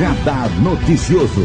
[0.00, 1.44] Radar Noticioso.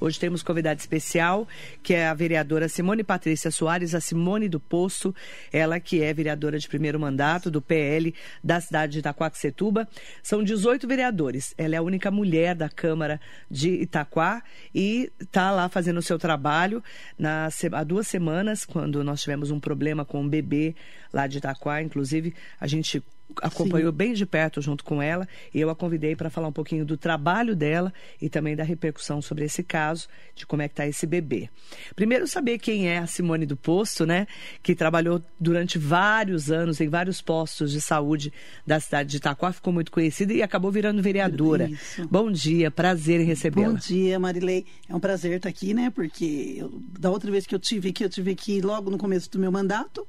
[0.00, 1.46] Hoje temos convidada especial,
[1.82, 5.14] que é a vereadora Simone Patrícia Soares, a Simone do Poço,
[5.52, 9.86] ela que é vereadora de primeiro mandato do PL da cidade de Itaquaquecetuba.
[10.22, 11.54] São 18 vereadores.
[11.58, 14.42] Ela é a única mulher da Câmara de Itaquá
[14.74, 16.82] e está lá fazendo o seu trabalho.
[17.18, 20.74] Na, há duas semanas, quando nós tivemos um problema com um bebê
[21.12, 23.02] lá de Itaquá, inclusive a gente
[23.42, 23.96] acompanhou Sim.
[23.96, 26.96] bem de perto junto com ela e eu a convidei para falar um pouquinho do
[26.96, 31.06] trabalho dela e também da repercussão sobre esse caso, de como é que está esse
[31.06, 31.48] bebê.
[31.94, 34.26] Primeiro saber quem é a Simone do Posto, né,
[34.62, 38.32] que trabalhou durante vários anos em vários postos de saúde
[38.66, 41.68] da cidade de Itaquá, ficou muito conhecida e acabou virando vereadora.
[41.68, 42.06] Isso.
[42.08, 43.68] Bom dia, prazer em recebê-la.
[43.68, 44.66] Bom dia, Marilei.
[44.88, 48.04] É um prazer estar aqui, né, porque eu, da outra vez que eu tive aqui,
[48.04, 50.06] eu tive aqui logo no começo do meu mandato.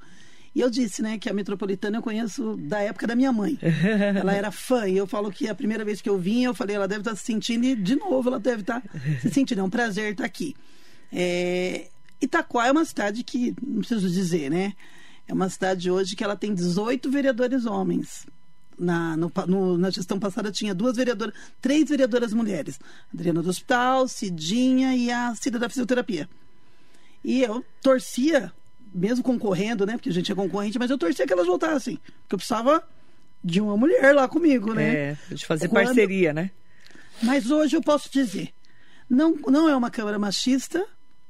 [0.56, 3.60] E eu disse, né, que a Metropolitana eu conheço da época da minha mãe.
[4.18, 6.78] ela era fã, e eu falo que a primeira vez que eu vim, eu falei,
[6.78, 8.82] ela deve estar se sentindo, e de novo ela deve estar
[9.22, 9.60] se sentindo.
[9.60, 10.56] É um prazer estar aqui.
[11.12, 11.90] É...
[12.22, 14.74] Itaquá é uma cidade que, não preciso dizer, né?
[15.28, 18.26] É uma cidade hoje que ela tem 18 vereadores homens.
[18.80, 22.80] Na, no, no, na gestão passada tinha duas vereadoras, três vereadoras mulheres.
[23.14, 26.30] Adriana do Hospital, Cidinha e a Cida da Fisioterapia.
[27.24, 28.54] E eu torcia
[28.96, 29.94] mesmo concorrendo, né?
[29.94, 31.98] Porque a gente é concorrente, mas eu torcia que elas voltassem.
[32.22, 32.82] Porque eu precisava
[33.44, 34.94] de uma mulher lá comigo, né?
[34.94, 35.86] É, de fazer Quando...
[35.88, 36.50] parceria, né?
[37.22, 38.50] Mas hoje eu posso dizer,
[39.10, 40.86] não, não é uma Câmara machista,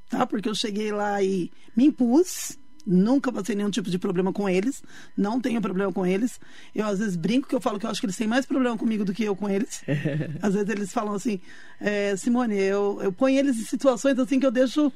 [0.09, 0.25] tá?
[0.25, 4.83] Porque eu cheguei lá e me impus, nunca passei nenhum tipo de problema com eles,
[5.17, 6.39] não tenho problema com eles.
[6.73, 8.77] Eu às vezes brinco que eu falo que eu acho que eles têm mais problema
[8.77, 9.83] comigo do que eu com eles.
[10.41, 11.39] às vezes eles falam assim,
[11.79, 14.91] é, Simone, eu, eu ponho eles em situações assim que eu deixo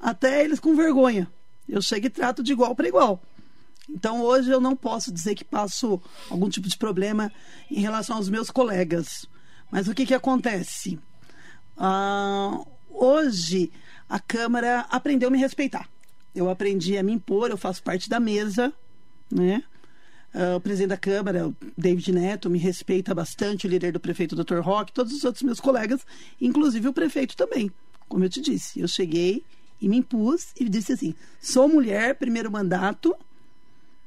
[0.00, 1.28] até eles com vergonha.
[1.68, 3.22] Eu chego e trato de igual para igual.
[3.88, 7.32] Então hoje eu não posso dizer que passo algum tipo de problema
[7.70, 9.26] em relação aos meus colegas.
[9.70, 10.98] Mas o que, que acontece?
[11.76, 12.60] Ah,
[12.90, 13.70] hoje
[14.08, 15.88] a Câmara aprendeu a me respeitar.
[16.34, 18.72] Eu aprendi a me impor, eu faço parte da mesa,
[19.30, 19.62] né?
[20.34, 24.32] Uh, o presidente da Câmara, o David Neto, me respeita bastante, o líder do prefeito,
[24.32, 24.58] o Dr.
[24.58, 26.04] Roque, todos os outros meus colegas,
[26.40, 27.70] inclusive o prefeito também.
[28.08, 29.44] Como eu te disse, eu cheguei
[29.80, 33.14] e me impus e disse assim: sou mulher, primeiro mandato,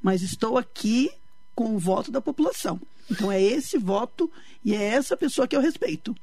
[0.02, 1.10] mas estou aqui
[1.56, 2.80] com o voto da população.
[3.10, 4.32] Então é esse voto
[4.64, 6.16] e é essa pessoa que eu respeito.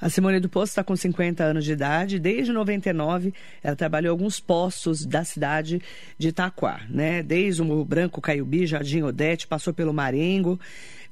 [0.00, 2.18] A Simone do Poço está com 50 anos de idade.
[2.18, 5.82] Desde 99, ela trabalhou em alguns postos da cidade
[6.16, 7.22] de Itaquá, né?
[7.22, 10.58] Desde o Branco Caiubi, Jardim Odete, passou pelo Marengo.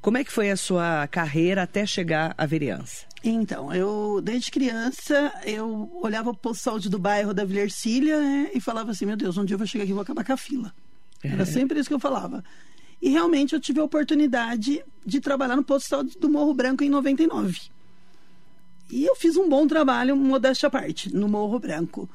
[0.00, 3.07] Como é que foi a sua carreira até chegar à vereança?
[3.22, 8.20] Então, eu, desde criança, eu olhava o posto de saúde do bairro da Vila Ercília
[8.20, 10.24] né, e falava assim, meu Deus, um dia eu vou chegar aqui e vou acabar
[10.24, 10.72] com a fila.
[11.22, 11.46] Era é.
[11.46, 12.44] sempre isso que eu falava.
[13.02, 16.84] E realmente eu tive a oportunidade de trabalhar no posto de saúde do Morro Branco
[16.84, 17.58] em 99.
[18.90, 22.08] E eu fiz um bom trabalho, modéstia à parte, no Morro Branco.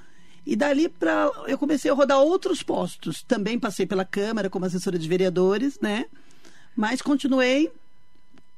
[0.45, 3.23] E dali para eu comecei a rodar outros postos.
[3.23, 6.05] Também passei pela Câmara como assessora de vereadores, né?
[6.75, 7.71] Mas continuei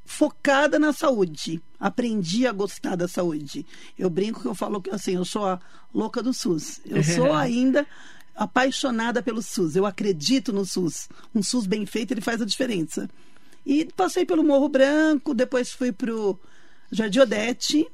[0.06, 1.62] focada na saúde.
[1.85, 3.63] Aprendi a gostar da saúde.
[3.96, 5.59] Eu brinco que eu falo que assim, eu sou a
[5.94, 6.81] louca do SUS.
[6.84, 7.85] Eu sou ainda
[8.35, 9.75] apaixonada pelo SUS.
[9.75, 11.07] Eu acredito no SUS.
[11.35, 13.07] Um SUS bem feito, ele faz a diferença.
[13.63, 16.40] E passei pelo Morro Branco, depois fui pro
[16.91, 17.88] Jardim Odete,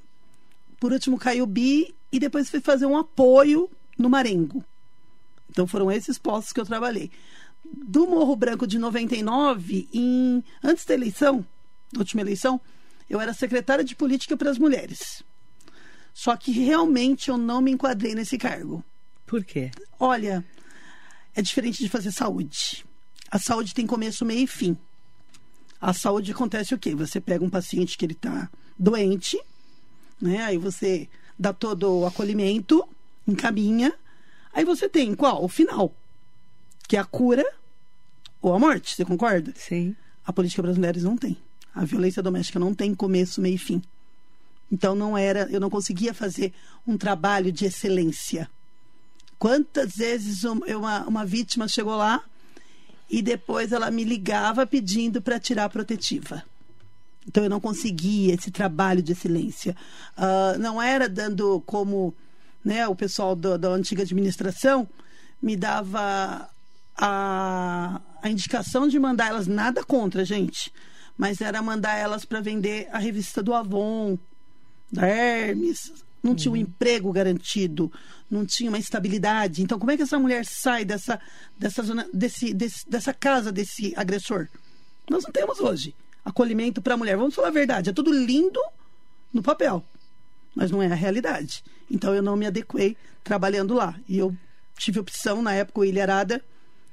[0.79, 4.63] por último Caiubi e depois fui fazer um apoio no Marengo.
[5.49, 7.11] Então foram esses postos que eu trabalhei.
[7.65, 11.45] Do Morro Branco de 99, em, antes da eleição,
[11.97, 12.61] última eleição,
[13.11, 15.21] eu era secretária de política para as mulheres.
[16.13, 18.81] Só que realmente eu não me enquadrei nesse cargo.
[19.27, 19.69] Por quê?
[19.99, 20.45] Olha,
[21.35, 22.85] é diferente de fazer saúde.
[23.29, 24.77] A saúde tem começo, meio e fim.
[25.79, 26.95] A saúde acontece o quê?
[26.95, 29.37] Você pega um paciente que ele está doente,
[30.21, 30.43] né?
[30.43, 32.87] Aí você dá todo o acolhimento,
[33.27, 33.93] encaminha.
[34.53, 35.43] Aí você tem qual?
[35.43, 35.93] O final.
[36.87, 37.45] Que é a cura
[38.41, 39.51] ou a morte, você concorda?
[39.57, 39.97] Sim.
[40.25, 41.37] A política para as mulheres não tem.
[41.73, 43.81] A violência doméstica não tem começo, meio e fim.
[44.71, 46.53] Então não era, eu não conseguia fazer
[46.87, 48.49] um trabalho de excelência.
[49.37, 52.23] Quantas vezes uma, uma vítima chegou lá
[53.09, 56.43] e depois ela me ligava pedindo para tirar a protetiva.
[57.27, 59.75] Então eu não conseguia esse trabalho de excelência.
[60.17, 62.13] Uh, não era dando como
[62.63, 64.87] né, o pessoal do, da antiga administração
[65.41, 66.49] me dava
[66.95, 70.71] a, a indicação de mandar elas nada contra, gente
[71.17, 74.17] mas era mandar elas para vender a revista do Avon,
[74.91, 75.91] da Hermes.
[76.23, 76.61] Não tinha um uhum.
[76.61, 77.91] emprego garantido,
[78.29, 79.63] não tinha uma estabilidade.
[79.63, 81.19] Então, como é que essa mulher sai dessa,
[81.57, 84.47] dessa, zona, desse, desse, dessa casa desse agressor?
[85.09, 85.95] Nós não temos hoje.
[86.23, 87.17] acolhimento para a mulher.
[87.17, 88.61] Vamos falar a verdade, é tudo lindo
[89.33, 89.83] no papel,
[90.55, 91.63] mas não é a realidade.
[91.89, 93.99] Então eu não me adequei trabalhando lá.
[94.07, 94.35] E eu
[94.77, 96.43] tive opção na época o William Arada,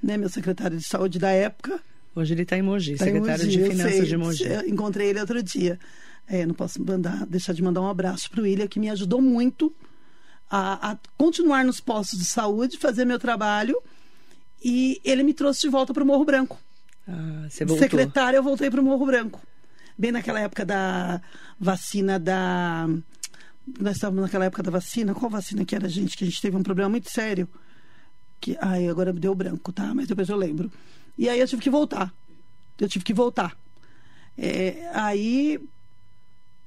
[0.03, 1.81] né, meu secretário de saúde da época.
[2.19, 4.45] Hoje ele está em Mogi, tá secretário em Mogi, de Finanças sei, de Mogi.
[4.67, 5.79] encontrei ele outro dia.
[6.27, 9.23] É, não posso mandar, deixar de mandar um abraço para o William, que me ajudou
[9.23, 9.73] muito
[10.51, 13.81] a, a, continuar nos postos de saúde, fazer meu trabalho.
[14.63, 16.59] E ele me trouxe de volta para o Morro Branco.
[17.07, 17.83] Ah, você voltou.
[17.83, 19.41] Secretária, eu voltei para o Morro Branco.
[19.97, 21.21] Bem naquela época da
[21.59, 22.89] vacina da.
[23.81, 25.15] Nós estávamos naquela época da vacina.
[25.15, 26.17] Qual vacina que era, gente?
[26.17, 27.49] Que a gente teve um problema muito sério.
[28.41, 29.95] Que, ai, agora me deu branco, tá?
[29.95, 30.71] Mas depois eu lembro.
[31.19, 32.15] E aí eu tive que voltar.
[32.79, 33.59] Eu tive que voltar.
[34.37, 35.61] É, aí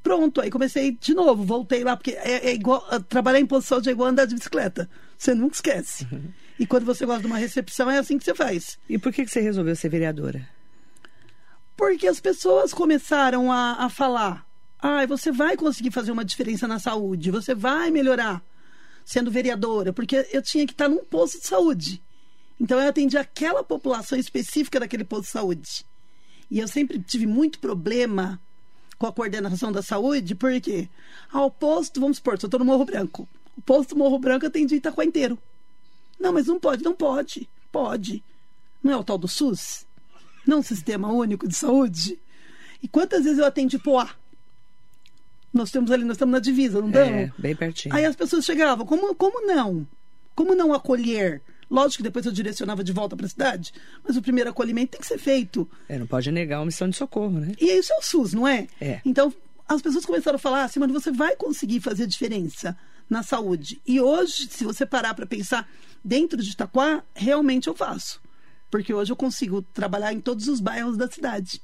[0.04, 2.82] Pronto, aí comecei de novo, voltei lá, porque é, é igual.
[3.04, 4.90] Trabalhar em posição de igual andar de bicicleta.
[5.18, 6.08] Você nunca esquece.
[6.12, 6.32] Uhum.
[6.60, 8.80] E quando você gosta de uma recepção, é assim que você faz.
[8.90, 10.48] E por que, que você resolveu ser vereadora?
[11.78, 14.46] Porque as pessoas começaram a, a falar:
[14.80, 18.44] ah, você vai conseguir fazer uma diferença na saúde, você vai melhorar
[19.06, 22.02] sendo vereadora, porque eu tinha que estar num posto de saúde.
[22.62, 25.84] Então eu atendi aquela população específica daquele posto de saúde.
[26.50, 28.40] E eu sempre tive muito problema
[29.00, 30.88] com a coordenação da saúde, porque
[31.34, 33.28] ao posto, vamos supor, eu estou no Morro Branco,
[33.58, 35.40] o posto Morro Branco atendi Itaquá inteiro.
[36.20, 37.50] Não, mas não pode, não pode.
[37.72, 38.24] Pode.
[38.84, 39.88] Não é o tal do SUS?
[40.46, 42.20] Não o Sistema Único de Saúde?
[42.84, 44.08] E quantas vezes eu atendi Poá?
[45.52, 47.12] Nós temos ali, nós estamos na divisa, não estamos?
[47.12, 47.96] É, bem pertinho.
[47.96, 49.88] Aí as pessoas chegavam, como, como não?
[50.36, 51.42] Como não acolher?
[51.72, 53.74] Lógico que depois eu direcionava de volta para a cidade,
[54.06, 55.68] mas o primeiro acolhimento tem que ser feito.
[55.88, 57.54] É, não pode negar uma missão de socorro, né?
[57.58, 58.68] E isso é o SUS, não é?
[58.82, 59.00] É.
[59.06, 59.34] Então,
[59.66, 62.78] as pessoas começaram a falar assim, mas você vai conseguir fazer diferença
[63.10, 63.82] na saúde.
[63.88, 65.66] E hoje, se você parar para pensar
[66.04, 68.22] dentro de Itaquá, realmente eu faço.
[68.70, 71.62] Porque hoje eu consigo trabalhar em todos os bairros da cidade.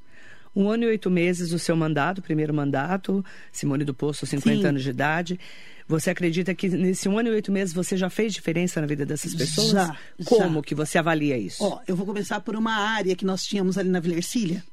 [0.58, 4.66] Um ano e oito meses do seu mandato, primeiro mandato, Simone do Poço, 50 Sim.
[4.66, 5.40] anos de idade.
[5.88, 9.06] Você acredita que nesse um ano e oito meses você já fez diferença na vida
[9.06, 9.70] dessas pessoas?
[9.70, 9.96] Já.
[10.26, 10.62] Como já.
[10.64, 11.64] que você avalia isso?
[11.64, 14.64] Ó, eu vou começar por uma área que nós tínhamos ali na Vila Ercília.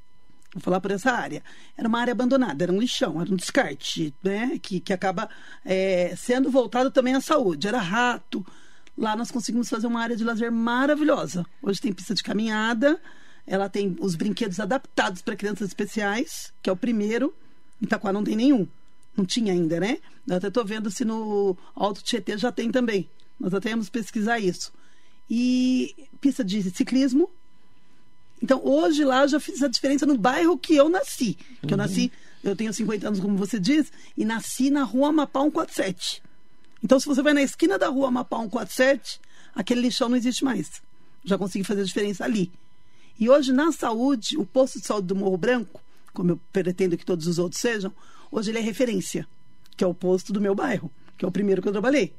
[0.55, 1.43] Vou falar por essa área.
[1.77, 4.59] Era uma área abandonada, era um lixão, era um descarte, né?
[4.63, 5.29] Que, que acaba
[5.67, 7.69] é, sendo voltado também à saúde.
[7.69, 8.43] Era rato.
[8.97, 11.45] Lá nós conseguimos fazer uma área de lazer maravilhosa.
[11.63, 12.99] Hoje tem pista de caminhada,
[13.47, 17.35] ela tem os brinquedos adaptados para crianças especiais, que é o primeiro.
[17.81, 18.67] Em Itaquá não tem nenhum.
[19.17, 19.99] Não tinha ainda, né?
[20.27, 23.09] Eu até estou vendo se no Alto Tietê já tem também.
[23.39, 24.73] Nós até vamos pesquisar isso.
[25.29, 27.31] E pista de ciclismo.
[28.43, 31.35] Então, hoje lá eu já fiz a diferença no bairro que eu nasci.
[31.35, 31.71] Que uhum.
[31.73, 32.13] eu nasci,
[32.43, 36.23] eu tenho 50 anos, como você diz, e nasci na rua Amapá 147.
[36.83, 39.21] Então, se você vai na esquina da rua Amapá 147,
[39.55, 40.83] aquele lixão não existe mais.
[41.25, 42.53] Já consegui fazer a diferença ali.
[43.19, 45.81] E hoje, na saúde, o posto de saúde do Morro Branco,
[46.13, 47.93] como eu pretendo que todos os outros sejam,
[48.35, 49.29] Hoje ele é referência,
[49.77, 52.13] que é o posto do meu bairro, que é o primeiro que eu trabalhei.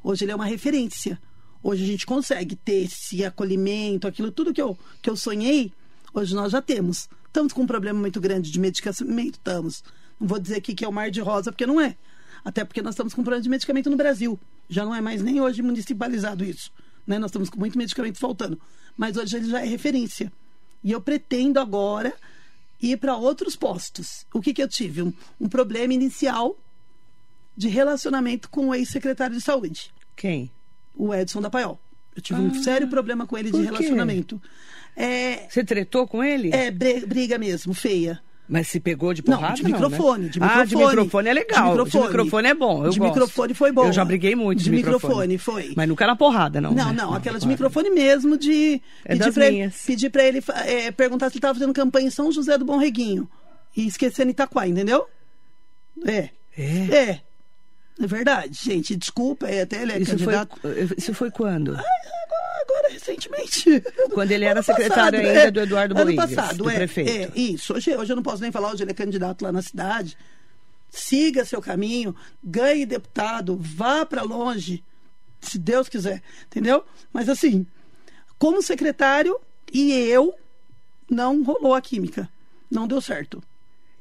[0.00, 1.20] Hoje ele é uma referência.
[1.60, 5.72] Hoje a gente consegue ter esse acolhimento, aquilo tudo que eu, que eu sonhei,
[6.14, 7.08] hoje nós já temos.
[7.26, 9.82] Estamos com um problema muito grande de medicamento, estamos.
[10.20, 11.96] Não vou dizer aqui que é o mar de rosa, porque não é.
[12.44, 14.38] Até porque nós estamos com um problema de medicamento no Brasil.
[14.68, 16.70] Já não é mais nem hoje municipalizado isso.
[17.04, 17.18] Né?
[17.18, 18.56] Nós estamos com muito medicamento faltando.
[18.96, 20.32] Mas hoje ele já é referência.
[20.82, 22.14] E eu pretendo agora
[22.80, 24.26] ir para outros postos.
[24.32, 25.02] O que, que eu tive?
[25.02, 26.56] Um, um problema inicial
[27.56, 29.92] de relacionamento com o ex-secretário de saúde.
[30.14, 30.50] Quem?
[30.94, 31.80] O Edson da Paiol.
[32.14, 34.40] Eu tive ah, um sério problema com ele de relacionamento.
[34.96, 36.50] É, Você tretou com ele?
[36.52, 38.22] É, briga mesmo, feia.
[38.48, 39.48] Mas se pegou de porrada?
[39.48, 40.28] Não, de microfone, não, né?
[40.28, 40.62] de microfone.
[40.62, 41.64] Ah, de microfone é legal.
[41.64, 42.84] De microfone, de microfone é bom.
[42.84, 43.12] Eu de gosto.
[43.12, 43.86] microfone foi bom.
[43.86, 45.32] Eu já briguei muito de, de microfone.
[45.32, 45.38] microfone.
[45.38, 45.74] foi.
[45.76, 46.72] Mas nunca na porrada, não.
[46.72, 46.92] Não, né?
[46.92, 51.26] não, aquela de microfone mesmo, de é pedir, para ele, pedir pra ele é, perguntar
[51.28, 53.28] se ele estava fazendo campanha em São José do Bom Reguinho.
[53.76, 55.06] E esquecendo Itaquá, entendeu?
[56.04, 56.30] É.
[56.56, 56.94] É.
[56.94, 57.20] É.
[57.98, 58.94] É verdade, gente.
[58.94, 60.56] Desculpa, é até ele é isso candidato.
[60.60, 61.74] Foi, isso foi quando?
[61.76, 61.84] Ai,
[62.66, 63.82] agora, recentemente.
[64.12, 65.98] Quando ele era secretário passado, ainda é, do Eduardo.
[65.98, 67.10] Ano passado, do é, prefeito.
[67.10, 67.74] É, isso.
[67.74, 70.16] Hoje, hoje eu não posso nem falar, hoje ele é candidato lá na cidade.
[70.90, 74.82] Siga seu caminho, ganhe deputado, vá para longe,
[75.40, 76.84] se Deus quiser, entendeu?
[77.12, 77.66] Mas assim,
[78.38, 79.38] como secretário
[79.72, 80.34] e eu,
[81.10, 82.28] não rolou a química.
[82.70, 83.42] Não deu certo.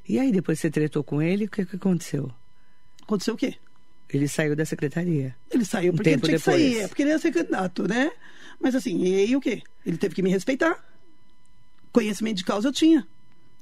[0.07, 2.31] E aí, depois você tretou com ele, o que, que aconteceu?
[3.01, 3.55] Aconteceu o quê?
[4.09, 5.35] Ele saiu da secretaria.
[5.49, 6.57] Ele saiu porque um ele tinha depois.
[6.57, 8.11] que sair, é porque ele ia ser candidato, né?
[8.59, 9.61] Mas assim, e aí o quê?
[9.85, 10.83] Ele teve que me respeitar.
[11.91, 13.05] Conhecimento de causa eu tinha.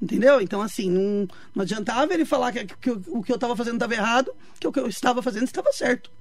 [0.02, 0.42] Entendeu?
[0.42, 3.76] Então, assim, não, não adiantava ele falar que, que, que o que eu estava fazendo
[3.76, 6.12] estava errado, que o que eu estava fazendo estava certo.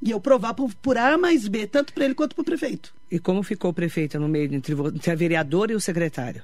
[0.00, 2.94] E eu provar por, por A mais B, tanto para ele quanto para o prefeito.
[3.10, 6.42] E como ficou o prefeito no meio entre, entre a vereadora e o secretário?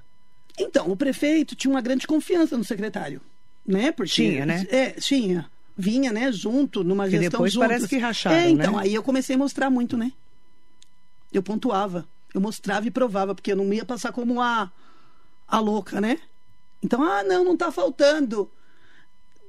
[0.59, 3.21] Então, o prefeito tinha uma grande confiança no secretário,
[3.67, 3.93] né?
[3.93, 4.67] Porque, Tinha, né?
[4.71, 5.51] É, tinha.
[5.77, 7.69] Vinha, né, junto, numa Que gestão depois juntos.
[7.69, 8.83] parece que racharam, É, então, né?
[8.83, 10.13] aí eu comecei a mostrar muito, né?
[11.33, 12.07] Eu pontuava.
[12.35, 14.71] Eu mostrava e provava, porque eu não ia passar como a,
[15.47, 16.19] a louca, né?
[16.83, 18.51] Então, ah, não, não tá faltando.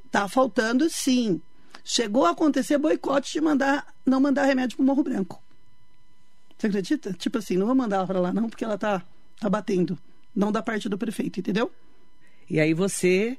[0.09, 1.41] Tá faltando sim.
[1.83, 5.41] Chegou a acontecer boicote de mandar, não mandar remédio pro Morro Branco.
[6.57, 7.13] Você acredita?
[7.13, 9.03] Tipo assim, não vou mandar ela pra lá não, porque ela tá,
[9.39, 9.97] tá batendo.
[10.35, 11.71] Não da parte do prefeito, entendeu?
[12.49, 13.37] E aí você.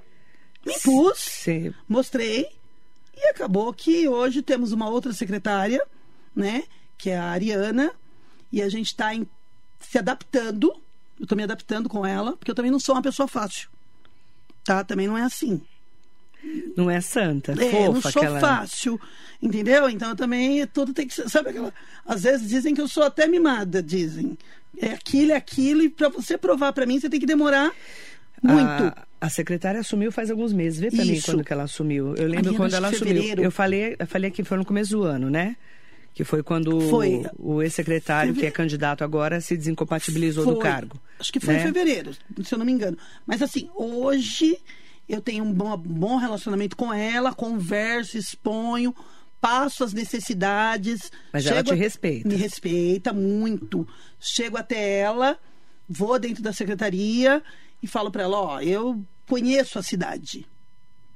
[0.64, 1.44] Me pus,
[1.88, 2.49] mostrei,
[3.16, 5.84] e acabou que hoje temos uma outra secretária,
[6.34, 6.64] né?
[6.96, 7.92] Que é a Ariana,
[8.52, 9.11] e a gente está
[9.80, 10.73] se adaptando.
[11.18, 13.68] Eu tô me adaptando com ela, porque eu também não sou uma pessoa fácil.
[14.64, 14.85] Tá?
[14.85, 15.61] Também não é assim.
[16.76, 18.40] não é santa, É, fofa eu não sou aquela.
[18.40, 19.00] fácil,
[19.40, 19.88] entendeu?
[19.88, 21.73] Então eu também tudo tem que ser, sabe aquela,
[22.04, 24.37] às vezes dizem que eu sou até mimada, dizem.
[24.78, 27.73] É aquilo, é aquilo e para você provar para mim você tem que demorar
[28.42, 28.66] muito.
[28.66, 30.80] A, a secretária assumiu faz alguns meses.
[30.80, 31.26] Vê pra mim Isso.
[31.26, 32.09] quando que ela assumiu.
[32.16, 33.23] Eu lembro Ariana, quando ela assumiu.
[33.38, 35.56] Eu falei, eu falei que foi no começo do ano, né?
[36.14, 37.25] Que foi quando Foi.
[37.38, 40.62] o, ex-secretário, que é candidato agora, se desincompatibilizou do Foi.
[40.62, 41.00] cargo.
[41.19, 41.61] Acho que foi né?
[41.61, 42.12] em fevereiro,
[42.45, 42.99] se eu não me engano.
[43.26, 44.59] Mas assim, hoje
[45.09, 48.95] eu tenho um bom, bom relacionamento com ela, converso, exponho,
[49.40, 51.11] passo as necessidades.
[51.33, 52.28] Mas ela te a- respeita.
[52.28, 53.88] Me respeita muito.
[54.21, 55.38] Chego até ela,
[55.88, 57.42] vou dentro da secretaria
[57.83, 60.47] e falo para ela, ó, eu conheço a cidade.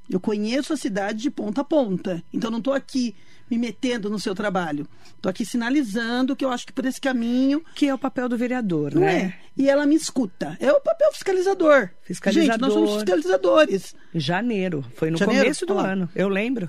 [0.08, 2.22] Eu conheço a cidade de ponta a ponta.
[2.32, 3.14] Então não estou aqui
[3.50, 4.86] me metendo no seu trabalho.
[5.16, 8.36] Estou aqui sinalizando que eu acho que por esse caminho Que é o papel do
[8.36, 9.34] vereador, não né?
[9.56, 9.62] é?
[9.62, 10.56] E ela me escuta.
[10.60, 11.90] É o papel fiscalizador.
[12.02, 12.52] Fiscalizador.
[12.52, 13.94] Gente, nós somos fiscalizadores.
[14.14, 14.84] Em janeiro.
[14.96, 15.42] Foi no Janeiro?
[15.42, 16.08] começo do ano.
[16.14, 16.68] Eu lembro.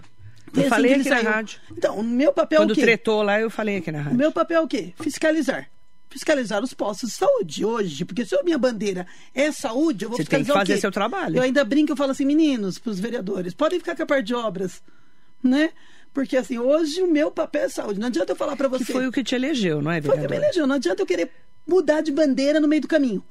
[0.55, 1.29] Eu falei que aqui na saiu.
[1.29, 1.59] rádio.
[1.77, 2.81] Então, o meu papel é Quando o quê?
[2.81, 4.17] tretou lá, eu falei aqui na O rádio.
[4.17, 4.93] meu papel é o quê?
[5.01, 5.69] Fiscalizar.
[6.09, 8.05] Fiscalizar os postos de saúde hoje.
[8.05, 9.05] Porque se a minha bandeira
[9.35, 11.35] é saúde, eu vou Você tem que fiscalizar o fazer seu trabalho.
[11.35, 14.27] Eu ainda brinco, eu falo assim, meninos, para os vereadores, podem ficar com a parte
[14.27, 14.81] de obras,
[15.43, 15.71] né?
[16.13, 17.99] Porque assim, hoje o meu papel é saúde.
[17.99, 18.85] Não adianta eu falar para você.
[18.85, 20.65] Que foi o que te elegeu, não é, Foi o que me elegeu.
[20.65, 21.29] Não adianta eu querer
[21.67, 23.23] mudar de bandeira no meio do caminho.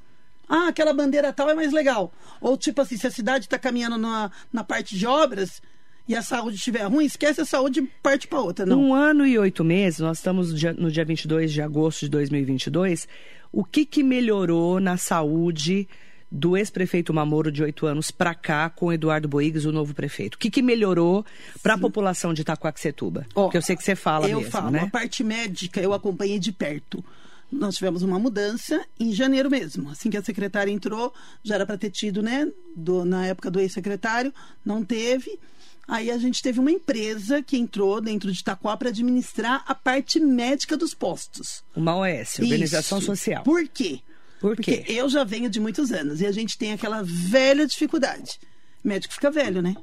[0.47, 2.13] Ah, aquela bandeira tal é mais legal.
[2.39, 5.61] Ou tipo assim, se a cidade está caminhando na, na parte de obras
[6.07, 8.65] e a saúde estiver ruim, esquece a saúde e parte para outra.
[8.65, 8.79] Não.
[8.81, 12.09] Um ano e oito meses, nós estamos no dia- no dia 22 de agosto de
[12.09, 13.07] 2022.
[13.51, 15.89] O que, que melhorou na saúde
[16.31, 20.35] do ex-prefeito Mamoro de oito anos para cá com Eduardo Boigues, o novo prefeito?
[20.35, 21.25] O que, que melhorou
[21.63, 23.25] para a população de Itacoaxetuba?
[23.33, 24.79] Ó, Porque eu sei que você fala eu mesmo, falo, né?
[24.81, 27.03] a parte médica eu acompanhei de perto.
[27.49, 29.89] Nós tivemos uma mudança em janeiro mesmo.
[29.89, 32.51] Assim que a secretária entrou, já era para ter tido, né?
[32.75, 34.33] do- na época do ex-secretário,
[34.65, 35.39] não teve.
[35.87, 40.19] Aí a gente teve uma empresa que entrou dentro de Itaquá para administrar a parte
[40.19, 41.63] médica dos postos.
[41.73, 43.07] Uma OS, Organização Isso.
[43.07, 43.43] Social.
[43.43, 44.01] Por quê?
[44.39, 44.91] Por Porque quê?
[44.93, 48.39] eu já venho de muitos anos e a gente tem aquela velha dificuldade.
[48.83, 49.75] O médico fica velho, né?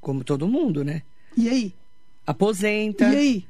[0.00, 1.02] Como todo mundo, né?
[1.36, 1.74] E aí?
[2.26, 3.46] Aposenta, E aí?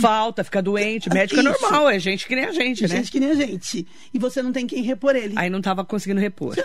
[0.00, 1.08] falta, fica doente.
[1.10, 1.60] Médico é Isso.
[1.62, 2.88] normal, é gente que nem a gente, né?
[2.88, 3.86] Gente que nem a gente.
[4.12, 5.34] E você não tem quem repor ele.
[5.36, 6.56] Aí não estava conseguindo repor.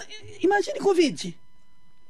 [0.41, 1.37] Imagine Covid.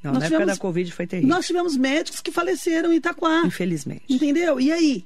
[0.01, 1.36] Não, Nós na época tivemos- da Covid foi terrível.
[1.36, 3.41] Nós tivemos médicos que faleceram em Itaquá.
[3.46, 4.03] Infelizmente.
[4.08, 4.60] Entendeu?
[4.60, 5.05] E aí?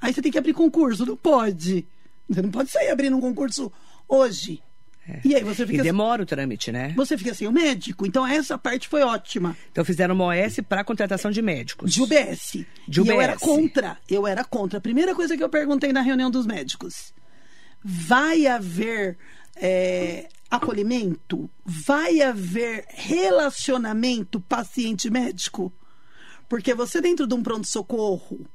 [0.00, 1.04] Aí você tem que abrir concurso.
[1.04, 1.84] Não pode.
[2.28, 3.72] Você não pode sair abrindo um concurso
[4.08, 4.62] hoje.
[5.24, 5.64] E aí você É.
[5.64, 6.92] E fica, demora o trâmite, né?
[6.94, 8.06] você fica sem o médico.
[8.06, 9.56] Então essa parte foi ótima.
[9.72, 11.92] Então fizeram uma OS para contratação de médicos.
[11.92, 12.64] De UBS.
[12.86, 13.22] De E eu UBS.
[13.22, 13.98] era contra.
[14.08, 14.78] Eu era contra.
[14.78, 17.14] A primeira coisa que eu perguntei na reunião dos médicos:
[17.82, 19.16] vai haver
[19.56, 21.48] é, acolhimento?
[21.64, 25.72] Vai haver relacionamento paciente-médico?
[26.48, 28.46] Porque você dentro de um pronto-socorro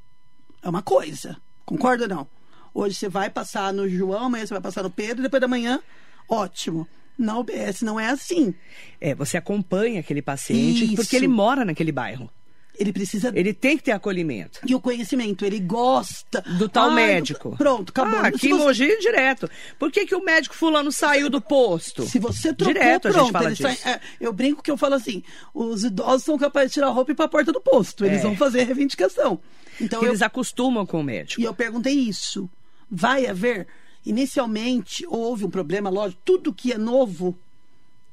[0.62, 1.38] é uma coisa.
[1.66, 2.28] Concorda ou não?
[2.74, 5.48] Hoje você vai passar no João, amanhã você vai passar no Pedro, e depois da
[5.48, 5.80] manhã,
[6.28, 6.88] ótimo.
[7.18, 8.54] Na UBS não é assim.
[9.00, 10.96] É, você acompanha aquele paciente Isso.
[10.96, 12.30] porque ele mora naquele bairro.
[12.76, 14.60] Ele precisa Ele tem que ter acolhimento.
[14.66, 16.42] E o conhecimento, ele gosta.
[16.58, 17.56] Do tal Ai, médico.
[17.56, 18.18] Pronto, acabou.
[18.18, 19.48] Ah, aqui em você- Mogi, direto.
[19.78, 22.02] Por que, que o médico fulano saiu do posto?
[22.08, 23.16] Se você trocou, Direto pronto.
[23.20, 23.88] a gente fala disso.
[23.88, 25.22] é, eu brinco que eu falo assim:
[25.54, 28.04] os idosos são capazes de tirar a roupa e ir para a porta do posto.
[28.06, 28.24] Eles É.
[28.24, 29.40] vão fazer a reivindicação.
[29.80, 31.40] Então eu, eles acostumam com o médico.
[31.40, 32.50] e eu perguntei isso.
[32.96, 33.68] Vai haver?
[34.06, 36.22] Inicialmente houve um problema, lógico.
[36.24, 37.36] Tudo que é novo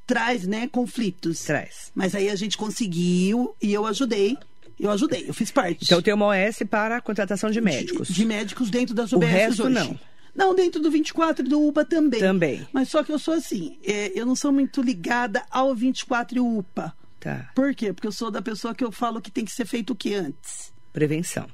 [0.07, 1.45] traz, né, conflitos.
[1.45, 1.93] Traz.
[1.95, 4.39] Mas aí a gente conseguiu e eu ajudei.
[4.79, 5.85] Eu ajudei, eu fiz parte.
[5.85, 8.09] Então tem uma OS para a contratação de médicos.
[8.09, 9.75] De, de médicos dentro das O UBS resto, hoje.
[9.75, 10.01] não.
[10.35, 12.21] Não, dentro do 24 e do UPA também.
[12.21, 12.67] Também.
[12.73, 16.41] Mas só que eu sou assim, é, eu não sou muito ligada ao 24 e
[16.41, 16.95] UPA.
[17.19, 17.51] Tá.
[17.55, 17.93] Por quê?
[17.93, 20.15] Porque eu sou da pessoa que eu falo que tem que ser feito o que
[20.15, 20.73] antes?
[20.93, 21.47] Prevenção.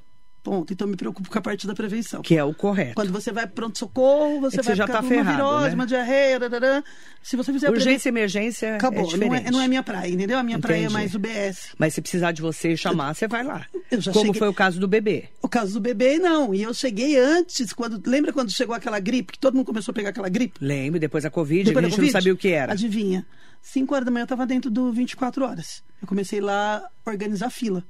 [0.47, 0.73] Ponto.
[0.73, 2.23] Então me preocupo com a parte da prevenção.
[2.23, 2.95] Que é o correto.
[2.95, 5.51] Quando você vai pro pronto-socorro, você É vai você já ficar tá com ferrado, uma
[5.51, 5.75] virose, né?
[5.75, 6.83] uma diarreia, dadadã.
[7.21, 9.13] se você fizer a Urgência e emergência prevenção, acabou.
[9.15, 10.39] é não, é, não é minha praia, entendeu?
[10.39, 10.93] A minha praia é Entendi.
[10.95, 11.71] mais o BS.
[11.77, 13.67] Mas se precisar de você e chamar, você vai lá.
[13.91, 15.25] Eu já Como cheguei- foi o caso do bebê.
[15.43, 16.55] O caso do bebê, não.
[16.55, 19.95] E eu cheguei antes, quando lembra quando chegou aquela gripe, que todo mundo começou a
[19.97, 20.55] pegar aquela gripe?
[20.65, 22.13] Lembro, depois da Covid, Depois a gente Covid?
[22.13, 22.73] não sabia o que era.
[22.73, 23.27] Adivinha?
[23.63, 25.83] 5 horas da manhã eu estava dentro do 24 horas.
[26.01, 27.83] Eu comecei lá a organizar fila.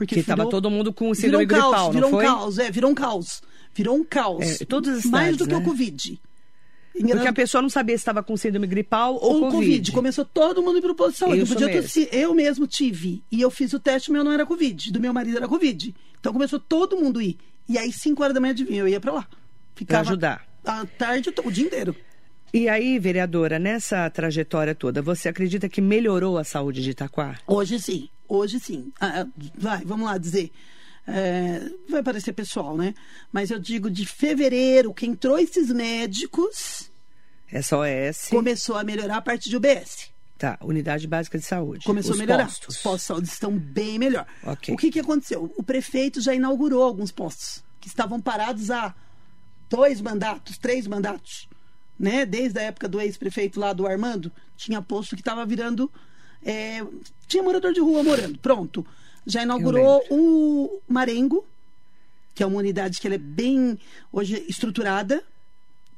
[0.00, 2.24] Porque Que virou- todo mundo com virou síndrome um caos, gripal, não virou foi?
[2.24, 3.42] um caos, é, virou um caos.
[3.74, 4.60] Virou um caos.
[4.62, 5.58] É, todas as Mais cidades, do que né?
[5.60, 6.20] o Covid.
[6.98, 9.52] Porque a pessoa não sabia se estava com síndrome gripal ou, Ou Covid.
[9.56, 9.92] Covid.
[9.92, 11.42] Começou todo mundo ir pro posto de saúde.
[11.42, 11.82] Isso não podia mesmo.
[11.82, 12.08] tossir.
[12.12, 13.22] Eu mesmo tive.
[13.30, 14.90] E eu fiz o teste, meu não era Covid.
[14.90, 15.94] Do meu marido era Covid.
[16.18, 17.36] Então começou todo mundo ir.
[17.68, 19.26] E aí, 5 horas da manhã, adivinha, eu ia pra lá.
[19.76, 20.46] Ficava ajudar.
[20.64, 21.94] A tarde, o dia inteiro.
[22.52, 27.38] E aí, vereadora, nessa trajetória toda, você acredita que melhorou a saúde de Itaquá?
[27.46, 28.92] Hoje sim, hoje sim.
[29.00, 30.50] Ah, vai, vamos lá dizer.
[31.06, 32.94] É, vai parecer pessoal, né?
[33.32, 36.90] Mas eu digo de fevereiro, que entrou esses médicos,
[37.50, 38.28] Essa OS.
[38.28, 40.10] começou a melhorar a parte de UBS.
[40.38, 41.84] Tá, Unidade Básica de Saúde.
[41.84, 42.44] Começou Os a melhorar.
[42.46, 42.76] Postos.
[42.76, 44.26] Os postos de saúde estão bem melhor.
[44.44, 44.72] Ok.
[44.72, 45.52] O que, que aconteceu?
[45.56, 48.94] O prefeito já inaugurou alguns postos que estavam parados há
[49.68, 51.48] dois mandatos, três mandatos.
[51.98, 52.24] Né?
[52.24, 55.90] Desde a época do ex-prefeito lá do Armando, tinha posto que estava virando.
[56.44, 56.84] É,
[57.26, 58.38] tinha morador de rua morando.
[58.38, 58.86] Pronto.
[59.26, 61.44] Já inaugurou o Marengo,
[62.34, 63.78] que é uma unidade que ela é bem
[64.12, 65.22] hoje estruturada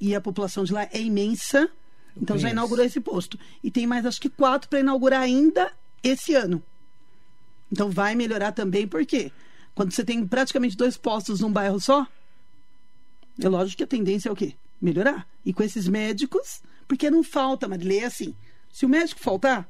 [0.01, 1.71] e a população de lá é imensa.
[2.17, 3.39] Então já inaugurou esse posto.
[3.63, 5.73] E tem mais acho que quatro para inaugurar ainda
[6.03, 6.63] esse ano.
[7.71, 9.33] Então vai melhorar também, porque
[9.75, 12.07] quando você tem praticamente dois postos num bairro só,
[13.41, 14.55] é lógico que a tendência é o quê?
[14.81, 15.27] Melhorar.
[15.45, 18.35] E com esses médicos, porque não falta, Marilê, é assim.
[18.71, 19.67] Se o médico faltar,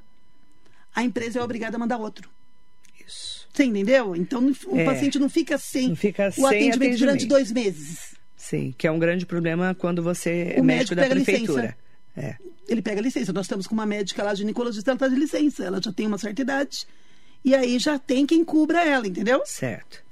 [0.94, 2.28] a empresa é obrigada a mandar outro.
[3.06, 3.48] Isso.
[3.52, 4.14] Você entendeu?
[4.16, 4.84] Então o É.
[4.84, 7.28] paciente não fica sem Não fica o sem atendimento, durante atendimento.
[7.28, 8.14] dois meses.
[8.36, 11.76] Sim, que é um grande problema quando você é O médico médico da pega prefeitura.
[12.16, 12.36] É.
[12.68, 13.32] Ele pega licença.
[13.32, 15.64] Nós estamos com uma médica lá, ginecologista, ela está de licença.
[15.64, 16.86] Ela já tem uma certa idade.
[17.44, 19.42] E aí já tem quem cubra ela, entendeu?
[19.44, 20.02] Certo.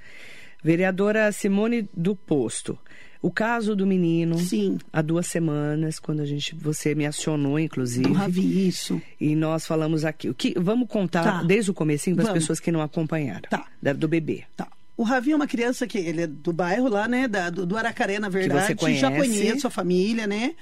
[0.63, 2.79] Vereadora Simone do Posto.
[3.23, 4.79] O caso do menino, Sim.
[4.91, 9.01] há duas semanas, quando a gente, você me acionou, inclusive, Do Ravi, isso.
[9.21, 10.31] e nós falamos aqui.
[10.31, 11.43] O que, vamos contar Tá.
[11.43, 13.43] desde o comecinho para as pessoas que não acompanharam.
[13.51, 13.67] Tá.
[13.83, 14.45] Da- do bebê.
[14.57, 14.67] Tá.
[14.97, 17.29] O Ravi é uma criança que ele é do bairro lá, né?
[17.29, 18.75] Da, do, do Aracaré, na verdade.
[18.75, 19.29] você Já conhece.
[19.39, 20.55] conheço a família, né?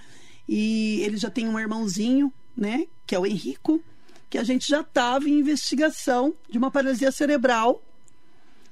[0.48, 2.86] E ele já tem um irmãozinho, né?
[3.06, 3.80] Que é o Henrico,
[4.28, 7.80] que a gente já estava em investigação de uma paralisia cerebral,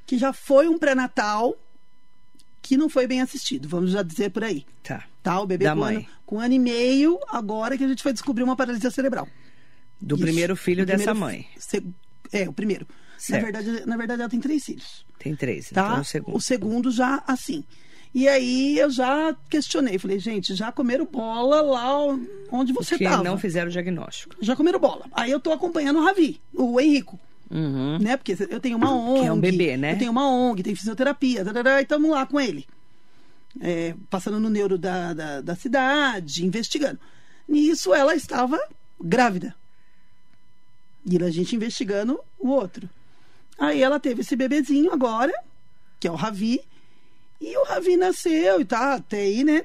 [0.06, 1.56] que já foi um pré-natal,
[2.66, 4.64] que não foi bem assistido, vamos já dizer por aí.
[4.82, 5.04] Tá.
[5.22, 5.96] Tá, o bebê Da com, mãe.
[5.96, 9.28] Ano, com um ano e meio, agora que a gente foi descobrir uma paralisia cerebral.
[10.00, 10.24] Do Isso.
[10.24, 11.46] primeiro filho Do dessa primeiro mãe.
[11.58, 11.82] se-
[12.32, 12.86] É, o primeiro.
[13.30, 15.06] Na verdade, na verdade, ela tem três filhos.
[15.18, 15.70] Tem três.
[15.70, 15.86] Tá?
[15.88, 16.36] Então, o segundo.
[16.36, 17.64] o segundo já assim.
[18.14, 21.92] E aí eu já questionei, falei, gente, já comeram bola lá
[22.50, 23.22] onde você estava.
[23.22, 24.34] não fizeram o diagnóstico.
[24.40, 25.06] Já comeram bola.
[25.12, 27.18] Aí eu tô acompanhando o Ravi, o Henrico,
[27.50, 27.98] Uhum.
[27.98, 28.16] né?
[28.16, 29.20] Porque eu tenho uma ONG.
[29.20, 29.92] Que é um bebê, né?
[29.94, 32.66] Eu tenho uma ONG, tem fisioterapia, tarará, e estamos lá com ele.
[33.60, 36.98] É, passando no neuro da, da, da cidade, investigando.
[37.48, 38.58] Nisso ela estava
[39.00, 39.54] grávida.
[41.08, 42.88] E a gente investigando o outro.
[43.58, 45.32] Aí ela teve esse bebezinho agora,
[46.00, 46.60] que é o Ravi.
[47.40, 49.64] E o Ravi nasceu e tá até aí, né?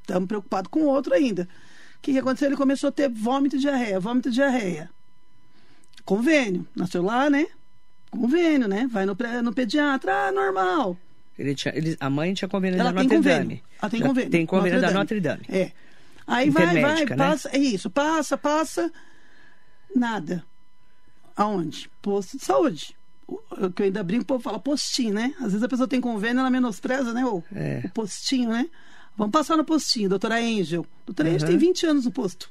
[0.00, 1.42] Estamos preocupados com o outro ainda.
[1.42, 2.48] O que, que aconteceu?
[2.48, 4.90] Ele começou a ter vômito e diarreia, vômito e diarreia.
[6.08, 6.66] Convênio.
[6.74, 7.46] Nasceu lá, né?
[8.10, 8.88] Convênio, né?
[8.90, 10.96] Vai no, no pediatra, ah, normal.
[11.38, 13.38] Ele tinha, ele- a mãe tinha convênio Ela da Notre convênio.
[13.40, 13.62] Dame.
[13.82, 14.30] Ela tem Já convênio.
[14.30, 15.42] Tem convênio da Notre Notre Dame.
[15.50, 15.72] É.
[16.26, 17.14] Aí vai, vai, né?
[17.16, 17.50] passa.
[17.52, 18.90] É isso, passa, passa.
[19.94, 20.42] Nada.
[21.36, 21.90] Aonde?
[22.00, 22.96] Posto de saúde.
[23.26, 25.34] O que eu ainda brinco, o povo fala postinho, né?
[25.38, 27.22] Às vezes a pessoa tem convênio, ela menospreza, né?
[27.26, 27.82] O, É.
[27.84, 28.66] o postinho, né?
[29.14, 30.86] Vamos passar no postinho, doutora Angel.
[31.04, 31.48] Doutora Angel Uhum.
[31.48, 32.50] tem 20 anos no posto.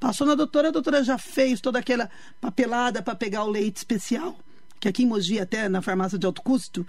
[0.00, 2.10] Passou na doutora, a doutora já fez toda aquela
[2.40, 4.36] papelada para pegar o leite especial.
[4.80, 6.86] Que aqui em Mogi, até na farmácia de alto custo,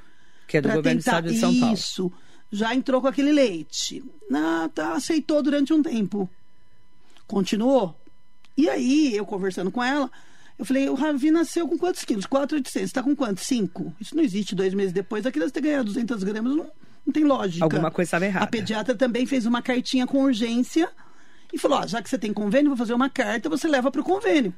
[0.48, 1.76] Que é do governo do tentar- estado de São Paulo.
[1.76, 2.12] Isso.
[2.50, 4.02] Já entrou com aquele leite.
[4.34, 6.30] Ah, tá, aceitou durante um tempo.
[7.28, 7.96] Continuou.
[8.58, 10.10] E aí, eu conversando com ela,
[10.60, 12.26] eu falei, o Ravi nasceu com quantos quilos?
[12.26, 12.90] 4,800.
[12.90, 13.46] Está com quantos?
[13.46, 13.94] 5.
[14.00, 15.26] Isso não existe dois meses depois.
[15.26, 16.70] A criança ter ganhado 200 gramas não,
[17.06, 17.64] não tem lógica.
[17.64, 18.46] Alguma coisa estava errada.
[18.46, 20.90] A pediatra também fez uma cartinha com urgência
[21.54, 24.02] e falou, ó, já que você tem convênio, vou fazer uma carta, você leva para
[24.02, 24.54] o convênio.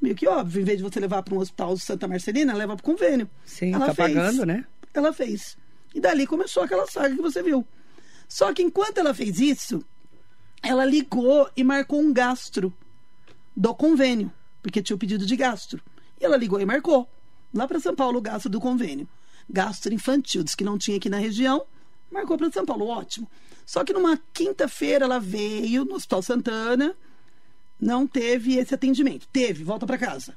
[0.00, 2.76] Meio que óbvio, em vez de você levar para um hospital de Santa Marcelina, leva
[2.76, 3.28] para o convênio.
[3.44, 4.14] Sim, Ela tá fez.
[4.14, 4.64] pagando, né?
[4.94, 5.56] Ela fez.
[5.94, 7.66] E dali começou aquela saga que você viu.
[8.28, 9.82] Só que enquanto ela fez isso,
[10.62, 12.72] ela ligou e marcou um gastro
[13.56, 14.30] do convênio,
[14.62, 15.82] porque tinha o pedido de gastro.
[16.20, 17.08] E ela ligou e marcou.
[17.52, 19.08] Lá para São Paulo o gasto do convênio.
[19.50, 20.44] gastroinfantil.
[20.44, 21.64] Diz que não tinha aqui na região,
[22.10, 23.28] marcou para São Paulo, ótimo.
[23.68, 26.96] Só que numa quinta-feira ela veio no Hospital Santana,
[27.78, 29.28] não teve esse atendimento.
[29.30, 30.34] Teve, volta para casa.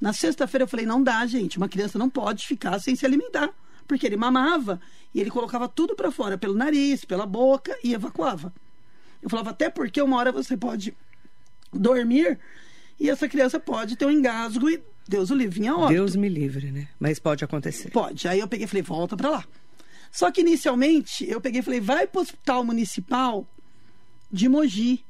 [0.00, 3.50] Na sexta-feira eu falei: não dá, gente, uma criança não pode ficar sem se alimentar.
[3.88, 4.80] Porque ele mamava
[5.12, 8.54] e ele colocava tudo para fora, pelo nariz, pela boca e evacuava.
[9.20, 10.96] Eu falava: até porque uma hora você pode
[11.72, 12.38] dormir
[13.00, 15.94] e essa criança pode ter um engasgo e Deus o livre, vinha óbito.
[15.94, 16.86] Deus me livre, né?
[17.00, 17.90] Mas pode acontecer.
[17.90, 18.28] Pode.
[18.28, 19.44] Aí eu peguei e falei: volta para lá.
[20.14, 23.44] Só que inicialmente eu peguei e falei: vai para o hospital municipal
[24.30, 25.04] de Mogi.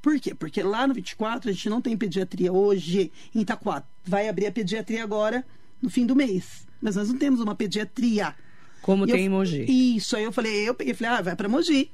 [0.00, 0.32] Por quê?
[0.32, 3.82] Porque lá no 24 a gente não tem pediatria hoje em Itaquá.
[4.04, 5.44] Vai abrir a pediatria agora
[5.82, 6.64] no fim do mês.
[6.80, 8.32] Mas nós não temos uma pediatria.
[8.80, 9.96] Como E tem eu- em Mogi.
[9.96, 11.90] Isso, aí eu falei, eu peguei e falei, ah, vai para Mogi.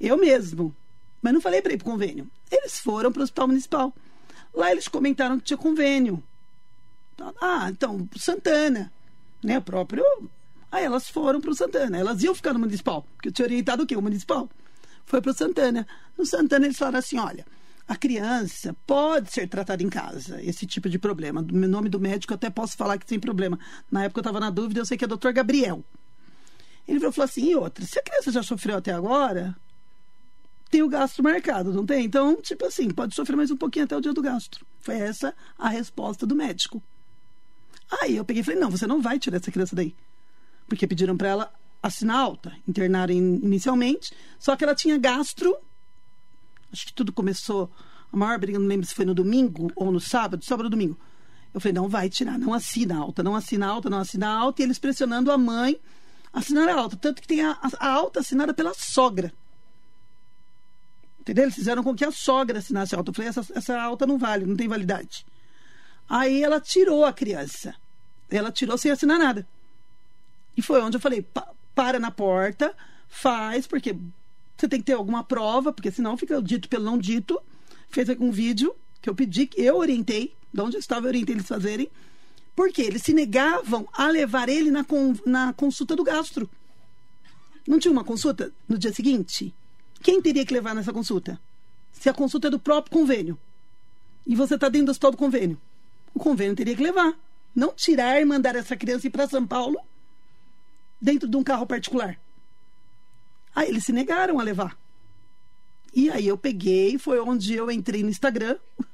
[0.00, 0.74] Eu mesmo.
[1.22, 2.28] Mas não falei para ir pro convênio.
[2.50, 3.94] Eles foram para o hospital municipal.
[4.52, 6.20] Lá eles comentaram que tinha convênio.
[7.40, 8.92] Ah, então, pro Santana.
[9.44, 10.04] Né, o próprio.
[10.72, 11.98] Aí elas foram pro Santana.
[11.98, 13.06] Elas iam ficar no municipal.
[13.14, 13.94] Porque eu tinha orientado o quê?
[13.94, 14.48] O municipal.
[15.04, 15.86] Foi pro Santana.
[16.16, 17.44] No Santana eles falaram assim: olha,
[17.86, 21.44] a criança pode ser tratada em casa, esse tipo de problema.
[21.52, 23.58] Meu nome do médico eu até posso falar que sem problema.
[23.90, 25.84] Na época eu estava na dúvida, eu sei que é doutor Gabriel.
[26.88, 29.54] Ele falou assim: e outra, se a criança já sofreu até agora,
[30.70, 32.06] tem o gasto marcado, não tem?
[32.06, 34.64] Então, tipo assim, pode sofrer mais um pouquinho até o dia do gasto.
[34.80, 36.82] Foi essa a resposta do médico.
[38.00, 39.94] Aí eu peguei e falei: não, você não vai tirar essa criança daí.
[40.72, 45.54] Porque pediram para ela assinar alta, internaram in- inicialmente, só que ela tinha gastro.
[46.72, 47.70] Acho que tudo começou.
[48.10, 50.98] A maior briga, não lembro se foi no domingo ou no sábado, sábado ou domingo.
[51.52, 54.62] Eu falei: não vai tirar, não assina alta, não assina alta, não assina alta.
[54.62, 55.78] E eles pressionando a mãe
[56.32, 56.96] assinar a alta.
[56.96, 59.30] Tanto que tem a, a- a alta assinada pela sogra.
[61.20, 61.44] Entendeu?
[61.44, 63.10] Eles fizeram com que a sogra assinasse a alta.
[63.10, 65.26] Eu falei, essa, essa alta não vale, não tem validade.
[66.08, 67.74] Aí ela tirou a criança.
[68.30, 69.46] Ela tirou sem assinar nada.
[70.56, 72.74] E foi onde eu falei, "Pa- para na porta,
[73.08, 73.96] faz, porque
[74.56, 77.40] você tem que ter alguma prova, porque senão fica dito pelo não dito.
[77.88, 81.34] Fez um vídeo que eu pedi, que eu orientei, de onde eu estava, eu orientei
[81.34, 81.90] eles fazerem.
[82.54, 86.48] Porque eles se negavam a levar ele na, con- na consulta do gastro.
[87.66, 89.54] Não tinha uma consulta no dia seguinte?
[90.02, 91.40] Quem teria que levar nessa consulta?
[91.92, 93.38] Se a consulta é do próprio convênio.
[94.26, 95.58] E você está dentro do hospital do convênio.
[96.14, 97.14] O convênio teria que levar.
[97.54, 99.78] Não tirar e mandar essa criança ir para São Paulo
[101.02, 102.16] dentro de um carro particular.
[103.54, 104.78] Aí eles se negaram a levar.
[105.92, 108.56] E aí eu peguei, foi onde eu entrei no Instagram.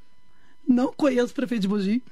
[0.67, 2.03] Não conheço o prefeito de Mogi.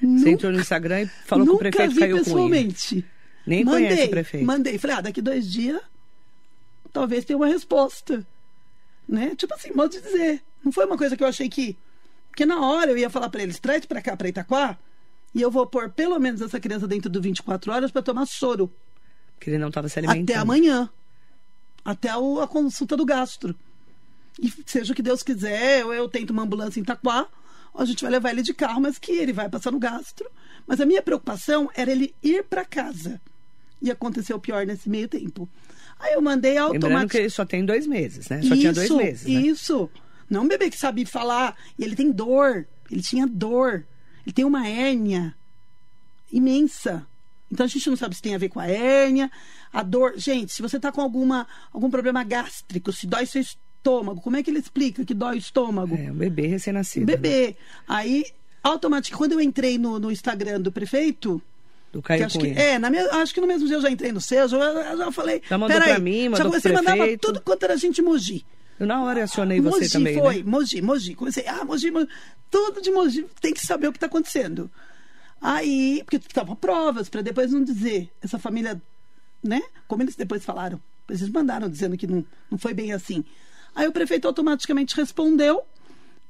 [0.00, 2.24] Você Nunca- entrou no Instagram e falou que o prefeito vi caiu com ele.
[2.24, 3.04] pessoalmente.
[3.46, 4.46] Nem mandei, conhece o prefeito.
[4.46, 4.78] Mandei.
[4.78, 5.80] Falei, ah, daqui dois dias
[6.92, 8.26] talvez tenha uma resposta.
[9.06, 9.34] Né?
[9.36, 10.42] Tipo assim, modo de dizer.
[10.64, 11.76] Não foi uma coisa que eu achei que.
[12.30, 14.76] Porque na hora eu ia falar pra eles, traz pra cá, pra Itaquá,
[15.34, 18.72] e eu vou pôr pelo menos essa criança dentro do 24 horas pra tomar soro.
[19.44, 20.30] Porque ele não estava se alimentando.
[20.30, 20.88] Até amanhã.
[21.84, 23.54] Até a consulta do gastro.
[24.40, 27.28] E seja o que Deus quiser, ou eu tento uma ambulância em Itaquá,
[27.74, 30.30] ou a gente vai levar ele de carro, mas que ele vai passar no gastro.
[30.66, 33.20] Mas a minha preocupação era ele ir para casa.
[33.82, 35.46] E aconteceu o pior nesse meio tempo.
[36.00, 37.16] Aí eu mandei Lembrando que automaticamente.
[37.18, 38.40] ele só tem dois meses, né?
[38.40, 39.42] Só tinha dois meses, né?
[39.42, 39.90] Isso.
[40.30, 41.54] Não um bebê que sabe falar.
[41.78, 42.66] E ele tem dor.
[42.90, 43.86] Ele tinha dor.
[44.24, 45.34] Ele tem uma hérnia
[46.32, 47.06] imensa.
[47.54, 49.30] Então a gente não sabe se tem a ver com a hérnia,
[49.72, 50.14] a dor.
[50.16, 54.42] Gente, se você tá com alguma, algum problema gástrico, se dói seu estômago, como é
[54.42, 55.94] que ele explica que dói o estômago?
[55.96, 57.06] É, um bebê recém-nascido.
[57.06, 57.16] né?
[57.16, 57.56] Bebê.
[57.86, 58.24] Aí,
[58.62, 61.40] automaticamente, quando eu entrei no, no Instagram do prefeito,
[61.92, 62.54] Do Caio acho, Cunha.
[62.54, 64.48] que, é, na minha, acho que no mesmo dia eu já entrei no seu, eu
[64.48, 65.40] já, eu já falei.
[65.48, 67.20] Já mandou peraí, pra mim, mandou pra prefeito.
[67.20, 68.44] tudo quanto era gente Mogi.
[68.80, 70.42] Eu na hora acionei você Mogi também, foi, né?
[70.44, 71.14] Mogi, Mogi.
[71.14, 72.08] Comecei, ah, Mogi, Mogi,
[72.50, 74.68] tudo de Mogi, tem que saber o que está acontecendo.
[75.46, 78.80] Aí, porque estavam provas, para depois não dizer, essa família,
[79.42, 79.60] né?
[79.86, 83.22] Como eles depois falaram, eles mandaram dizendo que não, não foi bem assim.
[83.74, 85.60] Aí o prefeito automaticamente respondeu,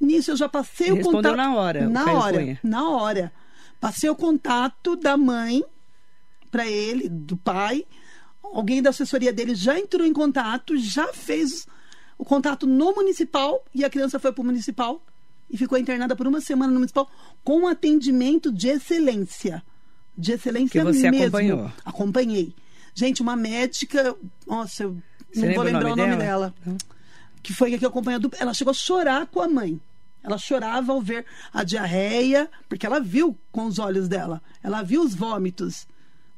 [0.01, 1.37] nisso eu já passei Ele o respondeu contato.
[1.37, 2.61] na hora, Na hora, Cunha.
[2.65, 3.33] na hora.
[3.81, 5.63] Passei o contato da mãe
[6.51, 7.87] para ele, do pai.
[8.43, 11.69] Alguém da assessoria dele já entrou em contato, já fez
[12.19, 15.01] o contato no municipal e a criança foi para o municipal
[15.55, 17.09] e ficou internada por uma semana no municipal
[17.45, 19.63] com atendimento de excelência.
[20.19, 21.27] De excelência Que você mesmo.
[21.27, 21.73] acompanhou.
[21.85, 22.55] Acompanhei.
[22.93, 25.01] Gente, uma médica, nossa, eu
[25.33, 26.53] Você não vou lembra lembrar o nome, dela.
[26.67, 26.77] Não?
[27.41, 28.21] Que foi a que acompanhou.
[28.37, 29.81] Ela chegou a chorar com a mãe.
[30.25, 34.43] Ela chorava ao ver a diarreia, porque ela viu com os olhos dela.
[34.61, 35.87] Ela viu os vômitos,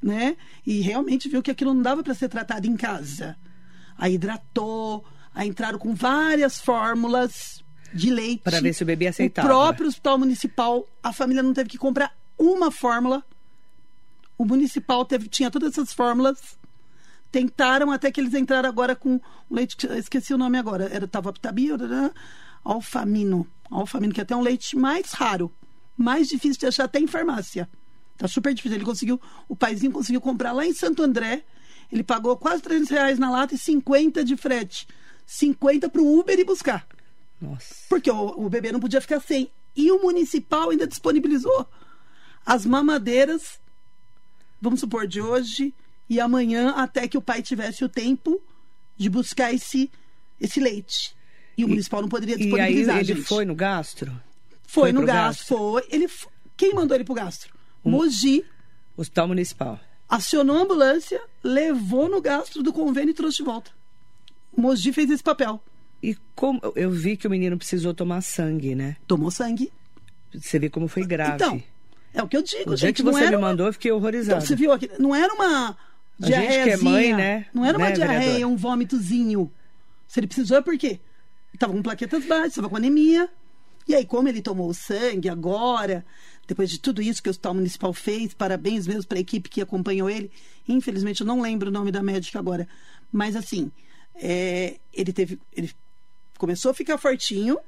[0.02, 0.37] né?
[0.66, 3.35] E realmente viu que aquilo não dava para ser tratado em casa.
[3.96, 5.02] Aí hidratou,
[5.35, 7.64] aí entraram com várias fórmulas
[7.96, 8.42] de leite.
[8.42, 9.48] Pra ver se o bebê aceitava.
[9.48, 13.24] O próprio hospital municipal, a família não teve que comprar uma fórmula.
[14.38, 16.59] O municipal teve, tinha todas essas fórmulas.
[17.32, 20.88] Tentaram até que eles entraram agora com o leite, esqueci o nome agora.
[20.92, 21.68] Era tava Pitabi,
[22.64, 23.46] alfamino.
[23.70, 25.52] Alfamino, que é até um leite mais raro.
[25.96, 27.68] Mais difícil de achar até em farmácia.
[28.16, 28.76] Tá super difícil.
[28.76, 31.42] Ele conseguiu, o paizinho conseguiu comprar lá em Santo André.
[31.90, 34.87] Ele pagou quase 300 reais na lata e 50 de frete.
[35.26, 36.87] 50 para o Uber ir buscar.
[37.40, 37.75] Nossa.
[37.88, 39.51] Porque o, o bebê não podia ficar sem.
[39.75, 41.66] E o municipal ainda disponibilizou
[42.44, 43.59] as mamadeiras,
[44.61, 45.75] vamos supor, de hoje
[46.09, 48.40] e amanhã, até que o pai tivesse o tempo
[48.96, 49.90] de buscar esse,
[50.40, 51.14] esse leite.
[51.59, 52.96] E o municipal não poderia disponibilizar.
[52.96, 53.27] E aí ele gente.
[53.27, 54.11] foi no gastro?
[54.66, 55.57] Foi, Foi no gastro, gastro?
[55.57, 55.85] foi.
[55.90, 56.09] Ele,
[56.57, 57.55] quem mandou ele pro gastro?
[57.85, 58.44] Mogi
[58.96, 59.81] Hospital Municipal.
[60.09, 63.70] acionou a ambulância, levou no gastro do convênio e trouxe de volta.
[64.57, 65.62] Mogi fez esse papel.
[66.02, 68.96] E como eu vi que o menino precisou tomar sangue, né?
[69.06, 69.72] Tomou sangue.
[70.35, 71.35] Você vê como foi grave.
[71.37, 71.62] Então,
[72.12, 72.96] é o que eu digo, o gente.
[72.96, 74.37] que você me mandou, eu fiquei horrorizada.
[74.38, 74.90] Então, você viu aqui?
[74.98, 75.76] Não era uma
[76.20, 76.78] A gente que é diarreia.
[76.78, 77.46] mãe, né?
[77.52, 78.48] Não era uma Né, diarreia, vereadora?
[78.48, 79.50] um vômitozinho.
[80.06, 81.00] Se ele precisou é porque
[81.54, 83.28] estava com plaquetas baixas, estava com anemia.
[83.88, 86.04] E aí, como ele tomou o sangue agora,
[86.46, 89.62] depois de tudo isso que o Hospital Municipal fez, parabéns mesmo para a equipe que
[89.62, 90.30] acompanhou ele.
[90.68, 92.68] Infelizmente, eu não lembro o nome da médica agora.
[93.12, 93.70] Mas assim,
[94.14, 95.38] é, ele teve.
[95.56, 95.70] Ele
[96.38, 97.59] começou a ficar fortinho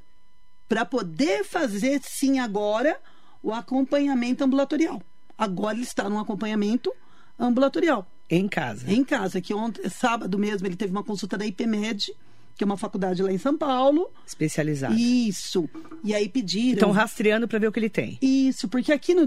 [0.69, 3.01] para poder fazer, sim, agora,
[3.43, 5.03] o acompanhamento ambulatorial.
[5.37, 6.93] Agora ele está num acompanhamento
[7.39, 8.07] ambulatorial.
[8.29, 8.91] Em casa.
[8.91, 12.15] Em casa, que ontem, sábado mesmo, ele teve uma consulta da IPMED,
[12.55, 14.11] que é uma faculdade lá em São Paulo.
[14.27, 14.95] Especializado.
[14.95, 15.69] Isso.
[16.05, 16.75] E aí pediram.
[16.75, 18.19] Estão rastreando para ver o que ele tem.
[18.21, 19.27] Isso, porque aqui no,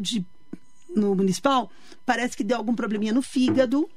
[0.95, 1.71] no municipal
[2.05, 3.89] parece que deu algum probleminha no fígado.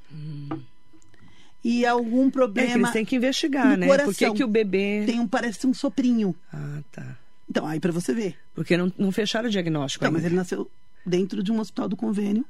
[1.64, 2.72] E algum É problema.
[2.74, 3.86] eles têm que investigar, né?
[3.86, 4.12] coração.
[4.12, 5.04] Por que, que o bebê.
[5.06, 6.34] Tem um, parece um soprinho.
[6.52, 7.16] Ah, tá.
[7.48, 8.36] Então, aí para você ver.
[8.54, 10.26] Porque não, não fecharam o diagnóstico mas ainda.
[10.28, 10.70] ele nasceu
[11.06, 12.44] dentro de um hospital do convênio.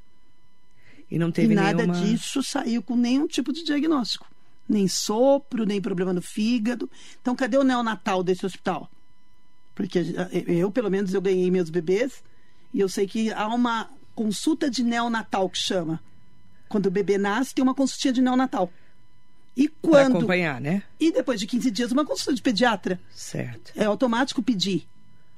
[1.09, 2.05] E não teve e nada nenhuma.
[2.05, 4.27] disso saiu com nenhum tipo de diagnóstico.
[4.67, 6.89] Nem sopro, nem problema no fígado.
[7.21, 8.89] Então, cadê o neonatal desse hospital?
[9.75, 12.23] Porque eh, eu, pelo menos, eu ganhei meus bebês
[12.73, 16.01] e eu sei que há uma consulta de neonatal que chama.
[16.67, 18.71] Quando o bebê nasce, tem uma consultinha de neonatal.
[19.55, 20.17] E Pra quando.
[20.17, 20.83] acompanhar, né?
[20.99, 22.99] E depois de 15 dias, uma consulta de pediatra.
[23.13, 23.71] Certo.
[23.75, 24.85] É automático pedir.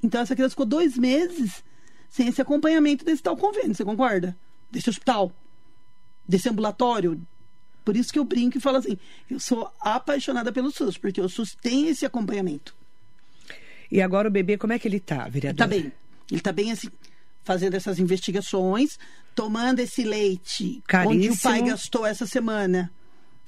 [0.02, 1.62] Então, essa criança ficou dois meses
[2.10, 4.36] sem esse acompanhamento desse tal convênio, você concorda?
[4.70, 5.32] Desse hospital,
[6.26, 7.20] desse ambulatório.
[7.84, 8.98] Por isso que eu brinco e falo assim:
[9.30, 12.74] eu sou apaixonada pelo SUS, porque o SUS tem esse acompanhamento.
[13.90, 15.58] E agora o bebê, como é que ele tá, vereador?
[15.58, 15.92] Tá bem.
[16.30, 16.88] Ele tá bem assim,
[17.42, 18.98] fazendo essas investigações,
[19.34, 21.66] tomando esse leite, onde o pai Caríssimo.
[21.70, 22.90] gastou essa semana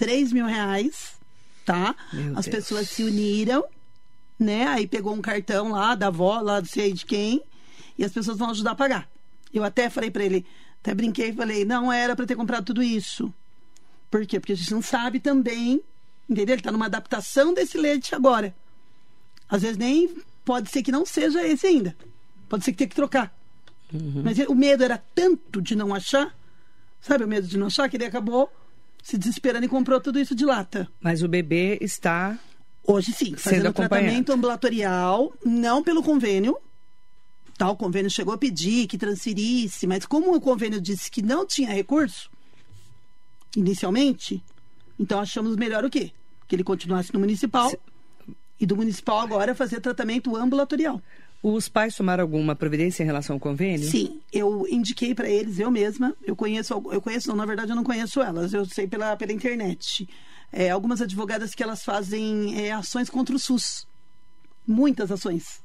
[0.00, 1.12] 3 mil reais,
[1.66, 1.94] tá?
[2.10, 2.56] Meu As Deus.
[2.56, 3.62] pessoas se uniram,
[4.38, 4.66] né?
[4.68, 7.42] Aí pegou um cartão lá da avó, lá não sei de quem,
[7.98, 9.10] e as pessoas vão ajudar a pagar.
[9.52, 10.46] Eu até falei pra ele,
[10.80, 13.30] até brinquei e falei, não era pra ter comprado tudo isso.
[14.10, 14.40] Por quê?
[14.40, 15.82] Porque a gente não sabe também,
[16.26, 16.54] entendeu?
[16.54, 18.54] Ele tá numa adaptação desse leite agora.
[19.50, 21.94] Às vezes nem pode ser que não seja esse ainda.
[22.48, 23.36] Pode ser que tenha que trocar.
[24.24, 26.34] Mas o medo era tanto de não achar,
[27.02, 28.50] sabe o medo de não achar, que ele acabou
[29.02, 30.88] se desesperando e comprou tudo isso de lata.
[31.00, 32.38] Mas o bebê está.
[32.86, 36.56] Hoje sim, fazendo tratamento ambulatorial, não pelo convênio.
[37.56, 41.46] Tá, o convênio chegou a pedir que transferisse, mas como o convênio disse que não
[41.46, 42.30] tinha recurso,
[43.54, 44.42] inicialmente,
[44.98, 46.10] então achamos melhor o quê?
[46.48, 47.70] Que ele continuasse no municipal
[48.58, 51.02] e do municipal agora fazer tratamento ambulatorial.
[51.42, 53.88] Os pais tomaram alguma providência em relação ao convênio?
[53.88, 56.14] Sim, eu indiquei para eles, eu mesma.
[56.22, 59.33] Eu conheço, eu conheço, não, na verdade eu não conheço elas, eu sei pela, pela
[59.33, 60.07] internet.
[60.53, 63.87] É, algumas advogadas que elas fazem é, ações contra o SUS.
[64.66, 65.61] Muitas ações.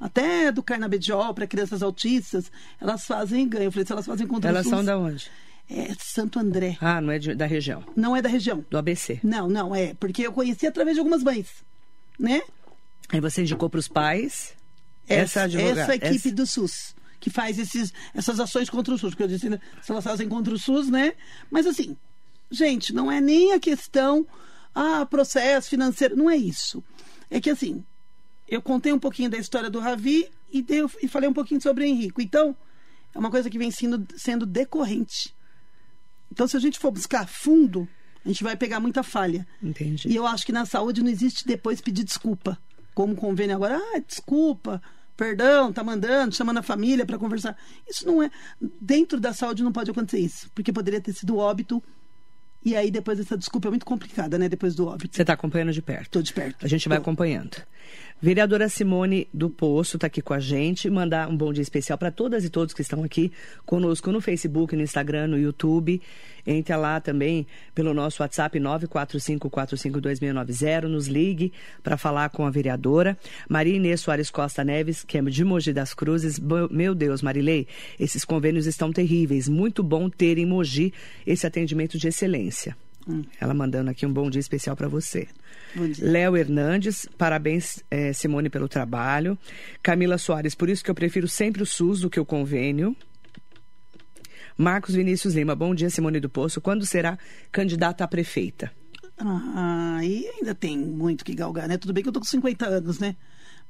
[0.00, 3.66] Até do carnabediol para crianças autistas, elas fazem ganham.
[3.66, 4.76] Eu falei, se elas fazem contra Elas o SUS.
[4.78, 5.30] são da onde?
[5.68, 6.76] É Santo André.
[6.80, 7.84] Ah, não é de- da região.
[7.94, 8.64] Não é da região.
[8.68, 9.20] Do ABC.
[9.22, 9.94] Não, não, é.
[9.94, 11.46] Porque eu conheci através de algumas mães.
[12.18, 12.42] Né?
[13.10, 14.54] Aí você indicou para os pais
[15.08, 15.80] essa advogada.
[15.82, 19.28] essa equipe essa- do SUS que faz esses, essas ações contra o SUS, porque eu
[19.28, 21.12] disse, né, se elas fazem contra o SUS, né?
[21.50, 21.94] Mas assim,
[22.50, 24.26] gente, não é nem a questão,
[24.74, 26.82] ah, processo financeiro, não é isso.
[27.30, 27.84] É que assim,
[28.48, 31.84] eu contei um pouquinho da história do Ravi e, dei, e falei um pouquinho sobre
[31.84, 32.22] o Henrico.
[32.22, 32.56] Então,
[33.14, 35.34] é uma coisa que vem sendo, sendo decorrente.
[36.32, 37.86] Então, se a gente for buscar fundo,
[38.24, 39.46] a gente vai pegar muita falha.
[39.62, 40.08] Entendi.
[40.08, 42.58] E eu acho que na saúde não existe depois pedir desculpa.
[43.00, 44.82] Como convênio agora, ah, desculpa,
[45.16, 47.56] perdão, tá mandando, chamando a família para conversar.
[47.88, 48.30] Isso não é.
[48.78, 51.82] Dentro da saúde não pode acontecer isso, porque poderia ter sido óbito
[52.62, 54.50] E aí depois essa desculpa é muito complicada, né?
[54.50, 55.16] Depois do óbito.
[55.16, 56.02] Você está acompanhando de perto?
[56.02, 56.62] Estou de perto.
[56.62, 57.02] A gente vai Tô.
[57.04, 57.56] acompanhando.
[58.22, 60.90] Vereadora Simone do Poço está aqui com a gente.
[60.90, 63.32] Mandar um bom dia especial para todas e todos que estão aqui
[63.64, 66.02] conosco no Facebook, no Instagram, no YouTube.
[66.46, 70.82] Entre lá também pelo nosso WhatsApp 945452690.
[70.82, 71.50] Nos ligue
[71.82, 73.16] para falar com a vereadora.
[73.48, 76.38] Maria Inês Soares Costa Neves, que é de Mogi das Cruzes.
[76.70, 77.66] Meu Deus, Marilei,
[77.98, 79.48] esses convênios estão terríveis.
[79.48, 80.92] Muito bom ter em Mogi
[81.26, 82.76] esse atendimento de excelência.
[83.40, 85.28] Ela mandando aqui um bom dia especial para você.
[85.98, 89.38] Léo Hernandes, parabéns, eh, Simone, pelo trabalho.
[89.82, 92.94] Camila Soares, por isso que eu prefiro sempre o SUS do que o convênio.
[94.56, 96.60] Marcos Vinícius Lima, bom dia, Simone do Poço.
[96.60, 97.18] Quando será
[97.50, 98.70] candidata a prefeita?
[99.18, 101.78] Ah, e ainda tem muito que galgar, né?
[101.78, 103.16] Tudo bem que eu tô com 50 anos, né?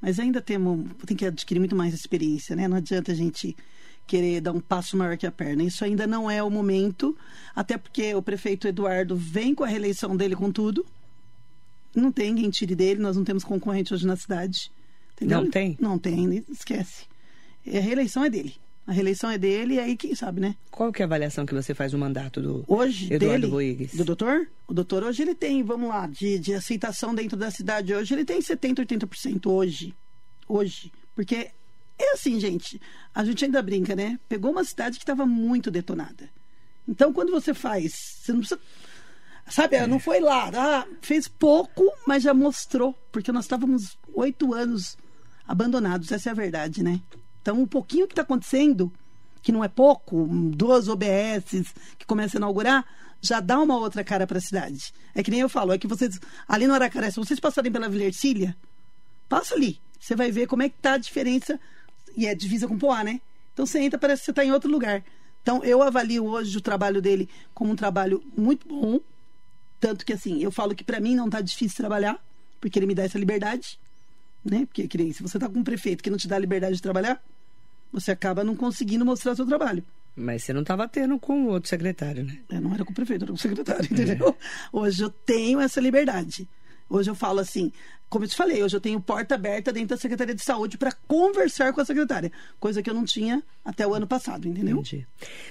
[0.00, 2.66] Mas ainda temos, tem que adquirir muito mais experiência, né?
[2.66, 3.56] Não adianta a gente
[4.10, 5.62] querer dar um passo maior que a perna.
[5.62, 7.16] Isso ainda não é o momento,
[7.54, 10.84] até porque o prefeito Eduardo vem com a reeleição dele com tudo.
[11.94, 14.72] Não tem quem tire dele, nós não temos concorrente hoje na cidade.
[15.14, 15.42] Entendeu?
[15.42, 15.76] Não tem?
[15.80, 17.04] Não tem, esquece.
[17.64, 18.54] A reeleição é dele.
[18.84, 20.56] A reeleição é dele e aí quem sabe, né?
[20.72, 23.94] Qual que é a avaliação que você faz do mandato do Hoje, Eduardo Boigues?
[23.94, 27.94] do doutor, o doutor hoje ele tem, vamos lá, de, de aceitação dentro da cidade
[27.94, 29.94] hoje, ele tem 70%, 80% hoje.
[30.48, 30.90] Hoje.
[31.14, 31.50] Porque
[32.02, 32.80] é assim, gente,
[33.14, 34.18] a gente ainda brinca, né?
[34.28, 36.30] Pegou uma cidade que estava muito detonada.
[36.88, 38.60] Então, quando você faz, você não precisa...
[39.48, 39.86] Sabe, É.
[39.86, 42.94] não foi lá, ah, fez pouco, mas já mostrou.
[43.10, 44.96] Porque nós estávamos oito anos
[45.46, 47.00] abandonados, essa é a verdade, né?
[47.42, 48.92] Então, um pouquinho que está acontecendo,
[49.42, 52.84] que não é pouco, duas OBS que começam a inaugurar,
[53.20, 54.92] já dá uma outra cara para a cidade.
[55.14, 57.88] É que nem eu falo, é que vocês, ali no Aracaré, se vocês passarem pela
[57.88, 58.56] Vila Ercília,
[59.28, 59.80] passa ali.
[59.98, 61.60] Você vai ver como é que tá a diferença.
[62.16, 63.20] E é divisa com Poá, né?
[63.52, 65.04] Então você entra, parece que você está em outro lugar.
[65.42, 69.00] Então eu avalio hoje o trabalho dele como um trabalho muito bom.
[69.80, 72.22] Tanto que assim, eu falo que para mim não tá difícil trabalhar,
[72.60, 73.78] porque ele me dá essa liberdade,
[74.44, 74.66] né?
[74.66, 76.76] Porque que nem, se você tá com um prefeito que não te dá a liberdade
[76.76, 77.22] de trabalhar,
[77.92, 79.84] você acaba não conseguindo mostrar seu trabalho.
[80.14, 82.38] Mas você não estava tendo com o outro secretário, né?
[82.50, 84.36] Eu não era com o prefeito, era com o secretário, entendeu?
[84.72, 86.46] Hoje eu tenho essa liberdade.
[86.90, 87.70] Hoje eu falo assim,
[88.08, 90.90] como eu te falei, hoje eu tenho porta aberta dentro da Secretaria de Saúde para
[91.06, 94.78] conversar com a secretária, coisa que eu não tinha até o ano passado, entendeu?
[94.78, 95.06] Entendi.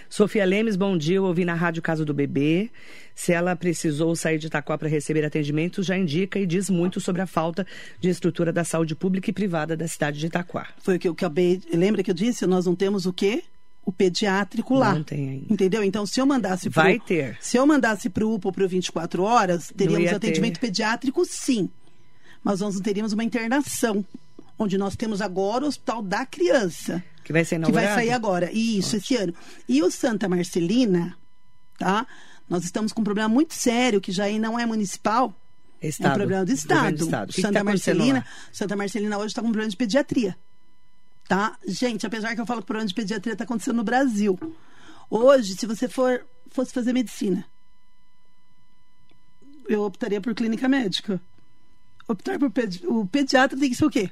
[0.09, 1.15] Sofia Lemes, bom dia.
[1.15, 2.69] Eu ouvi na rádio Casa do Bebê.
[3.15, 7.21] Se ela precisou sair de Itaquá para receber atendimento, já indica e diz muito sobre
[7.21, 7.65] a falta
[8.01, 10.67] de estrutura da saúde pública e privada da cidade de Itaquá.
[10.79, 11.61] Foi o que eu acabei.
[11.73, 12.45] Lembra que eu disse?
[12.45, 13.43] Nós não temos o quê?
[13.89, 14.93] O pediátrico lá.
[14.93, 15.51] Não tem ainda.
[15.51, 15.83] Entendeu?
[15.83, 17.35] Então, se eu mandasse pro, Vai ter.
[17.41, 20.67] Se eu mandasse para o UPA para o 24 horas, teríamos atendimento ter.
[20.67, 21.67] pediátrico, sim.
[22.43, 24.05] Mas nós não teríamos uma internação.
[24.59, 27.03] Onde nós temos agora o Hospital da Criança.
[27.23, 27.87] Que vai ser Que inaugurado?
[27.87, 28.51] vai sair agora.
[28.51, 29.33] Isso, esse ano.
[29.67, 31.17] E o Santa Marcelina,
[31.79, 32.05] tá?
[32.47, 35.33] Nós estamos com um problema muito sério, que já aí não é municipal.
[35.81, 36.11] É Estado.
[36.11, 36.95] um problema do Estado.
[36.95, 37.29] do Estado.
[37.29, 38.23] Que que Santa tá Marcelina.
[38.51, 40.37] Santa Marcelina hoje está com um problema de pediatria.
[41.29, 41.55] Tá?
[41.63, 44.37] Gente, apesar que eu falo que o problema de pediatria está acontecendo no Brasil.
[45.07, 47.45] Hoje, se você for fosse fazer medicina,
[49.67, 51.21] eu optaria por clínica médica.
[52.07, 54.09] Optar por pedi o pediatra tem que ser o quê?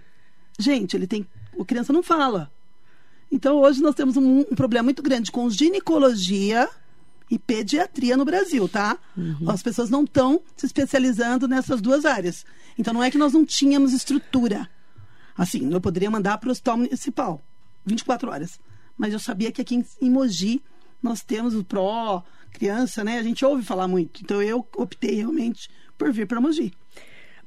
[0.60, 1.26] Gente, ele tem.
[1.60, 2.52] A criança não fala.
[3.32, 6.70] Então hoje nós temos um, um problema muito grande com ginecologia
[7.32, 8.96] e pediatria no Brasil, tá?
[9.48, 12.46] As pessoas não estão se especializando nessas duas áreas.
[12.78, 14.70] Então não é que nós não tínhamos estrutura.
[15.38, 17.42] Assim, eu poderia mandar para o hospital municipal,
[17.86, 18.60] 24 horas.
[18.98, 20.62] Mas eu sabia que aqui em, Mogi
[21.02, 23.20] nós temos o PRO, criança, né?
[23.20, 24.22] A gente ouve falar muito.
[24.24, 26.74] Então eu optei realmente por vir para Mogi.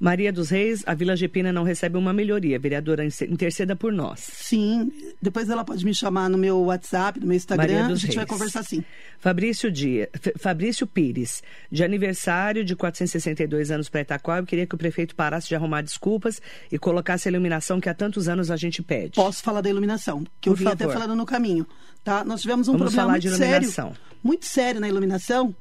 [0.03, 2.59] Maria dos Reis, a Vila Gepina não recebe uma melhoria.
[2.59, 4.21] Vereadora, interceda por nós.
[4.21, 8.07] Sim, depois ela pode me chamar no meu WhatsApp, no meu Instagram, Maria a gente
[8.15, 8.29] vai Reis.
[8.31, 8.83] conversar sim.
[9.19, 14.75] Fabrício Dia, F- Fabrício Pires, de aniversário de 462 anos para Itaquá, eu queria que
[14.75, 16.41] o prefeito parasse de arrumar desculpas
[16.73, 19.17] e colocasse a iluminação que há tantos anos a gente pede.
[19.17, 20.95] Posso falar da iluminação, que eu Por vim até favor.
[20.95, 21.67] falando no caminho.
[22.03, 22.25] Tá?
[22.25, 23.93] Nós tivemos um Vamos problema muito de sério,
[24.25, 25.55] muito sério na iluminação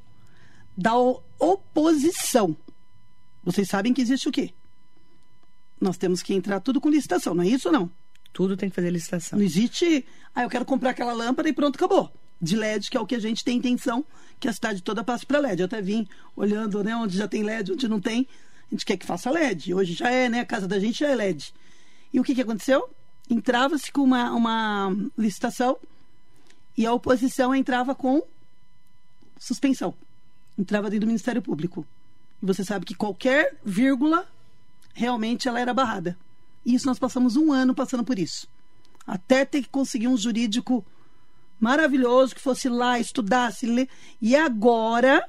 [0.78, 0.94] da
[1.38, 2.56] oposição.
[3.50, 4.54] Vocês sabem que existe o quê?
[5.82, 7.90] Nós temos que entrar tudo com licitação, não é isso ou não?
[8.32, 9.40] Tudo tem que fazer licitação.
[9.40, 12.14] Não existe, ah, eu quero comprar aquela lâmpada e pronto, acabou.
[12.40, 14.06] De LED, que é o que a gente tem intenção
[14.40, 15.62] que a cidade toda passe para LED.
[15.62, 18.28] Eu até vim olhando, né, onde já tem LED, onde não tem.
[18.68, 19.74] A gente quer que faça LED.
[19.74, 20.42] Hoje já é, né?
[20.42, 21.52] A casa da gente já é LED.
[22.14, 22.88] E o que, que aconteceu?
[23.28, 25.76] Entrava-se com uma, uma licitação
[26.78, 28.22] e a oposição entrava com
[29.40, 29.96] suspensão.
[30.56, 31.84] Entrava dentro do Ministério Público.
[32.42, 34.28] E você sabe que qualquer vírgula,
[34.94, 36.18] realmente ela era barrada.
[36.66, 38.48] E isso nós passamos um ano passando por isso.
[39.06, 40.86] Até ter que conseguir um jurídico
[41.60, 43.90] maravilhoso que fosse lá, estudasse, ler.
[44.22, 45.28] E agora,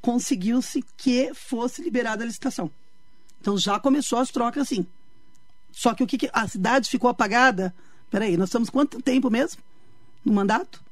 [0.00, 2.70] conseguiu-se que fosse liberada a licitação.
[3.40, 4.86] Então já começou as trocas assim.
[5.72, 7.74] Só que o que, que a cidade ficou apagada?
[8.10, 9.60] Peraí, nós estamos quanto tempo mesmo
[10.24, 10.82] no mandato?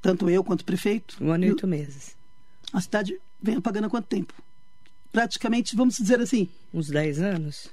[0.00, 1.16] Tanto eu quanto o prefeito.
[1.20, 2.14] Um ano e oito meses.
[2.72, 4.34] A cidade vem apagando há quanto tempo?
[5.12, 7.68] Praticamente, vamos dizer assim, Uns 10 anos?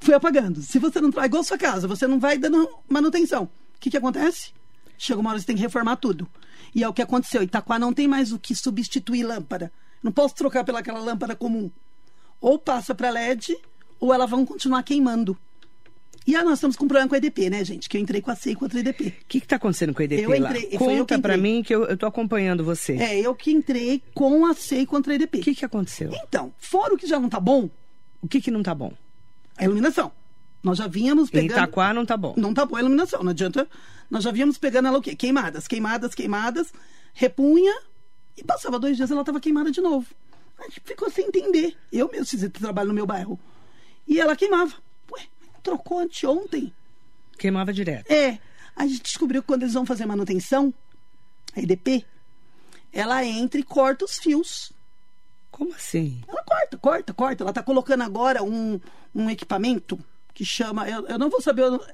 [0.00, 0.62] foi apagando.
[0.62, 1.10] Se você não.
[1.20, 3.44] É igual a sua casa, você não vai dando manutenção.
[3.44, 4.52] O que, que acontece?
[4.98, 6.26] Chega uma hora que você tem que reformar tudo.
[6.74, 7.42] E é o que aconteceu.
[7.42, 9.72] Itaquá não tem mais o que substituir lâmpada.
[10.02, 11.70] Não posso trocar pelaquela lâmpada comum.
[12.40, 13.56] Ou passa para LED,
[13.98, 15.36] ou elas vão continuar queimando.
[16.30, 17.88] E aí nós estamos com um problema com a EDP, né, gente?
[17.88, 19.08] Que eu entrei com a C e com a EDP.
[19.22, 20.36] O que está acontecendo com a EDP Eu lá?
[20.50, 22.92] entrei- que Conta para mim que eu estou acompanhando você.
[22.98, 25.38] É, eu que entrei com a C e contra a EDP.
[25.38, 26.12] O que, que aconteceu?
[26.12, 27.68] Então, fora o que já não tá bom,
[28.22, 28.92] O que, que não tá bom?
[29.56, 30.12] a iluminação.
[30.62, 31.50] Nós já vínhamos Em pegando.
[31.58, 32.34] Itaquá não tá bom.
[32.36, 33.66] Não tá boa a iluminação, não adianta.
[34.08, 35.16] Nós já víamos pegando ela o quê?
[35.16, 36.72] Queimadas, queimadas, queimadas,
[37.12, 37.74] repunha
[38.36, 40.06] e passava dois dias ela estava queimada de novo.
[40.60, 41.74] A gente ficou sem entender.
[41.92, 43.38] Eu mesmo fiz esse trabalho no meu bairro.
[44.06, 44.74] E ela queimava.
[45.62, 46.72] Trocou anteontem.
[47.38, 48.10] Queimava direto.
[48.10, 48.38] É.
[48.76, 50.72] A gente descobriu que quando eles vão fazer manutenção,
[51.54, 52.04] a EDP,
[52.92, 54.72] ela entra e corta os fios.
[55.50, 56.22] Como assim?
[56.28, 57.42] Ela corta, corta, corta.
[57.44, 58.80] Ela está colocando agora um,
[59.14, 59.98] um equipamento
[60.32, 60.88] que chama.
[60.88, 61.62] Eu, eu não vou saber.
[61.62, 61.84] Eu,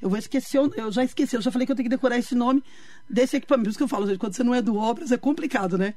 [0.00, 1.36] eu vou esquecer, eu, eu já esqueci.
[1.36, 2.62] Eu já falei que eu tenho que decorar esse nome
[3.08, 3.64] desse equipamento.
[3.64, 5.94] Por isso que eu falo, gente, quando você não é do Obras é complicado, né?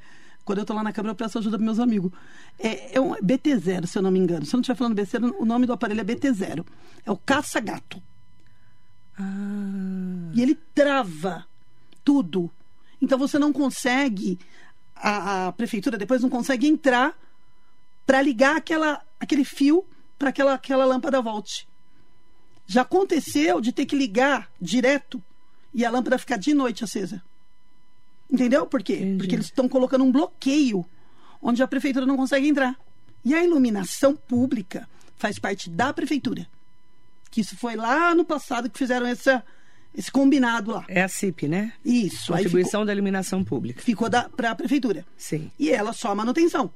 [0.50, 2.12] Quando eu tô lá na câmera, eu peço ajuda para meus amigos.
[2.58, 4.48] É, é um BT0, se eu não me engano.
[4.48, 6.66] Se eu não estiver falando besteira, o nome do aparelho é BT0.
[7.06, 8.02] É o caça-gato.
[9.16, 11.46] Ah, E ele trava
[12.04, 12.50] tudo.
[13.00, 14.40] Então você não consegue,
[14.96, 17.16] a, a prefeitura depois não consegue entrar
[18.04, 19.86] para ligar aquela, aquele fio
[20.18, 21.68] para aquela, aquela lâmpada volte.
[22.66, 25.22] Já aconteceu de ter que ligar direto
[25.72, 27.22] e a lâmpada ficar de noite acesa.
[28.32, 28.94] Entendeu por quê?
[28.96, 29.18] Entendi.
[29.18, 30.86] Porque eles estão colocando um bloqueio
[31.42, 32.76] onde a prefeitura não consegue entrar.
[33.24, 36.48] E a iluminação pública faz parte da prefeitura.
[37.32, 39.44] Que isso foi lá no passado que fizeram essa,
[39.96, 40.86] esse combinado lá.
[40.88, 41.74] é a CIP, né?
[41.84, 42.34] Isso.
[42.34, 43.82] Aí ficou, Contribuição da Iluminação Pública.
[43.82, 45.06] ficou para a prefeitura.
[45.18, 45.52] Sim.
[45.60, 46.72] E ela só a manutenção.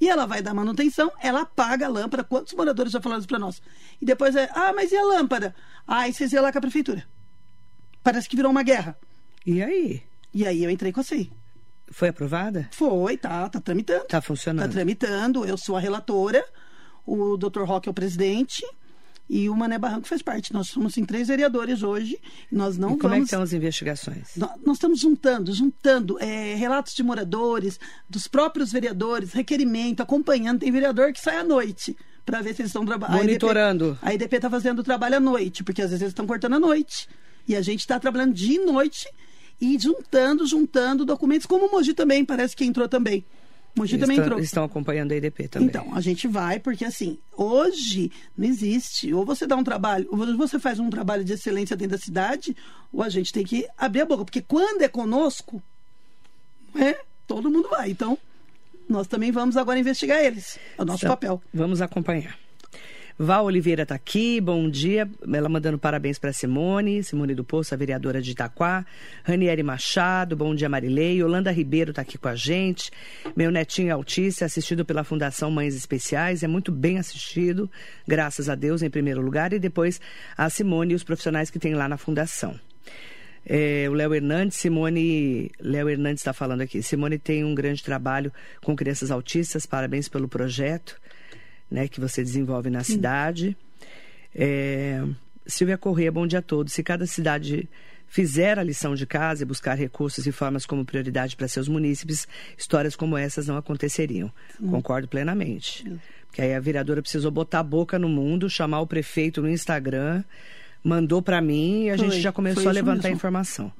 [0.00, 2.24] E ela vai dar manutenção, ela paga a lâmpada.
[2.24, 3.62] Quantos moradores já falaram isso para nós?
[4.00, 5.54] E depois é, ah, mas e a lâmpada?
[5.86, 7.06] Ah, aí vocês iam lá com a prefeitura.
[8.02, 8.98] Parece que virou uma guerra.
[9.46, 10.02] E aí?
[10.34, 11.30] E aí eu entrei com a SEI.
[11.90, 12.68] Foi aprovada?
[12.72, 14.00] Foi, tá, tá tramitando.
[14.00, 14.72] Tá Tá funcionando.
[14.72, 16.44] tramitando, eu sou a relatora,
[17.06, 17.62] o Dr.
[17.62, 18.64] Roque é o presidente
[19.28, 20.52] e o Mané Barranco faz parte.
[20.52, 22.18] Nós somos em três vereadores hoje.
[22.50, 24.30] Nós não e como é que vamos estão as investigações?
[24.36, 27.78] Nó- Nós estamos juntando, juntando é, relatos de moradores,
[28.08, 30.60] dos próprios vereadores, requerimento, acompanhando.
[30.60, 33.18] Tem vereador que sai à noite para ver se eles estão trabalhando.
[33.18, 33.98] Monitorando.
[34.02, 36.58] A IDP está fazendo o trabalho à noite, porque às vezes eles estão cortando à
[36.58, 37.08] noite.
[37.46, 39.06] E a gente está trabalhando de noite
[39.64, 43.24] e juntando, juntando documentos, como o Mogi também, parece que entrou também.
[43.76, 44.40] Mogi também estão, entrou.
[44.40, 45.68] estão acompanhando a EDP também.
[45.68, 49.12] Então, a gente vai, porque assim, hoje não existe.
[49.12, 52.56] Ou você dá um trabalho, ou você faz um trabalho de excelência dentro da cidade,
[52.92, 54.24] ou a gente tem que abrir a boca.
[54.24, 55.60] Porque quando é conosco,
[56.76, 57.90] é, todo mundo vai.
[57.90, 58.16] Então,
[58.88, 60.58] nós também vamos agora investigar eles.
[60.78, 61.42] É o nosso Então, papel.
[61.52, 62.38] Vamos acompanhar.
[63.16, 65.08] Val Oliveira está aqui, bom dia.
[65.32, 68.84] Ela mandando parabéns para Simone, Simone do Poço, a vereadora de Itaquá.
[69.22, 71.20] Ranieri Machado, bom dia Marilei.
[71.20, 72.90] Yolanda Ribeiro está aqui com a gente.
[73.36, 77.70] Meu netinho autista, assistido pela Fundação Mães Especiais, é muito bem assistido,
[78.06, 80.00] graças a Deus, em primeiro lugar, e depois
[80.36, 82.58] a Simone e os profissionais que tem lá na Fundação.
[83.46, 85.52] É, o Léo Hernandes, Simone.
[85.60, 86.82] Léo Hernandes está falando aqui.
[86.82, 90.98] Simone tem um grande trabalho com crianças autistas, parabéns pelo projeto
[91.70, 93.56] né, que você desenvolve na cidade.
[94.34, 95.02] É,
[95.46, 96.72] Silvia Corrêa, bom dia a todos.
[96.72, 97.68] Se cada cidade
[98.06, 102.28] fizer a lição de casa e buscar recursos e formas como prioridade para seus munícipes,
[102.56, 104.30] histórias como essas não aconteceriam.
[104.70, 105.84] Concordo plenamente.
[106.26, 110.22] Porque aí a vereadora precisou botar a boca no mundo, chamar o prefeito no Instagram,
[110.82, 113.16] mandou para mim e a Foi, gente já começou a levantar mesmo.
[113.16, 113.72] informação.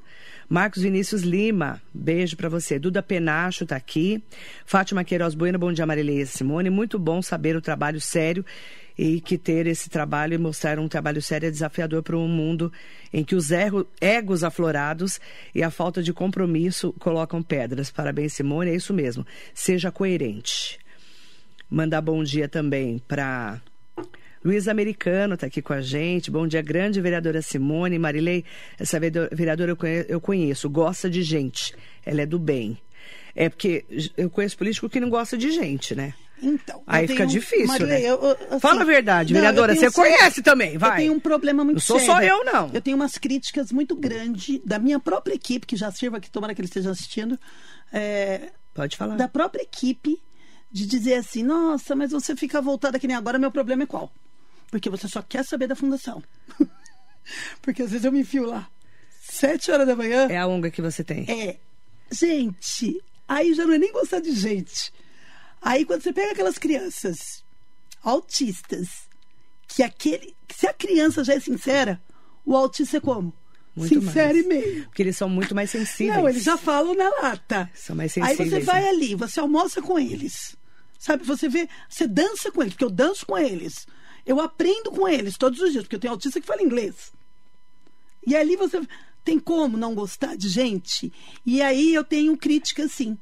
[0.49, 2.79] Marcos Vinícius Lima, beijo para você.
[2.79, 4.23] Duda Penacho tá aqui.
[4.67, 6.71] Fátima Queiroz Bueno, bom dia Marileia Simone.
[6.71, 8.45] Muito bom saber o trabalho sério
[8.97, 12.73] e que ter esse trabalho e mostrar um trabalho sério é desafiador para um mundo
[13.13, 15.21] em que os egos aflorados
[15.55, 17.91] e a falta de compromisso colocam pedras.
[17.91, 18.71] Parabéns, Simone.
[18.71, 19.27] É isso mesmo.
[19.53, 20.79] Seja coerente.
[21.71, 23.61] Mandar bom dia também para
[24.45, 26.31] Luiz Americano está aqui com a gente.
[26.31, 27.99] Bom dia, grande vereadora Simone.
[27.99, 28.45] Marilei,
[28.79, 31.75] essa vereadora eu conhe- eu conheço, gosta de gente.
[32.05, 32.77] Ela é do bem.
[33.35, 33.85] É porque
[34.17, 36.13] eu conheço político que não gosta de gente, né?
[36.43, 36.83] Então.
[36.87, 38.11] Aí fica difícil, Marilei, né?
[38.11, 38.21] eu-
[38.51, 39.75] assim, Fala a verdade, não, vereadora.
[39.75, 40.91] Você conhece também, vai.
[40.91, 42.15] Eu tenho um problema muito Não sou sério.
[42.15, 42.71] só eu, não.
[42.73, 46.55] Eu tenho umas críticas muito grandes da minha própria equipe, que já sirva aqui, tomara
[46.55, 47.39] que eles estejam assistindo.
[47.93, 49.17] É, Pode falar.
[49.17, 50.21] da própria equipe
[50.71, 54.13] de dizer assim: nossa, mas você fica voltada que nem agora, meu problema é qual?
[54.75, 56.20] Porque você só quer saber da fundação.
[57.62, 58.68] Porque às vezes eu me enfio lá,
[59.20, 60.27] sete horas da manhã.
[60.29, 61.25] É a ONG que você tem.
[61.31, 61.61] É.
[62.11, 64.93] Gente, aí já não é nem gostar de gente.
[65.62, 67.45] Aí quando você pega aquelas crianças
[68.03, 69.09] autistas,
[69.68, 70.35] que aquele.
[70.53, 72.03] Se a criança já é sincera,
[72.45, 73.33] o autista é como?
[73.77, 74.45] Muito sincero mais.
[74.45, 74.85] e meio.
[74.87, 76.18] Porque eles são muito mais sensíveis.
[76.18, 77.70] Não, eles já falam na lata.
[77.77, 78.64] São mais Aí sensíveis.
[78.64, 78.89] você vai né?
[78.89, 80.57] ali, você almoça com eles.
[80.99, 83.87] Sabe, você vê, você dança com eles, porque eu danço com eles.
[84.27, 87.12] Eu aprendo com eles todos os dias, porque eu tenho autista que fala inglês.
[88.27, 88.81] E ali você
[89.25, 91.12] tem como não gostar de gente?
[91.45, 93.18] E aí eu tenho crítica sim.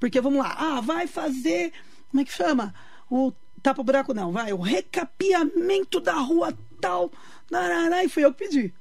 [0.00, 1.72] Porque vamos lá, ah, vai fazer,
[2.10, 2.74] como é que chama?
[3.10, 7.10] O tapa buraco não, vai, o recapeamento da rua tal.
[7.50, 8.74] Narará, e fui eu que pedi.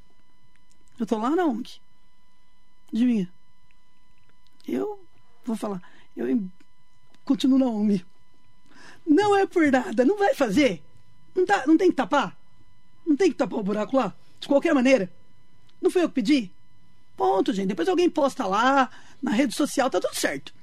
[1.00, 1.80] Eu tô lá na ONG.
[2.94, 3.32] Adivinha?
[4.68, 5.00] Eu
[5.46, 5.82] vou falar,
[6.16, 6.42] eu
[7.26, 8.06] continuo na ONG.
[9.06, 10.82] Não é por nada, não vai fazer.
[11.36, 12.38] Não, tá, não tem que tapar?
[13.06, 14.14] Não tem que tapar o buraco lá?
[14.40, 15.12] De qualquer maneira?
[15.82, 16.52] Não foi eu que pedi?
[17.16, 17.68] Ponto, gente.
[17.68, 18.90] Depois alguém posta lá,
[19.22, 20.54] na rede social, tá tudo certo.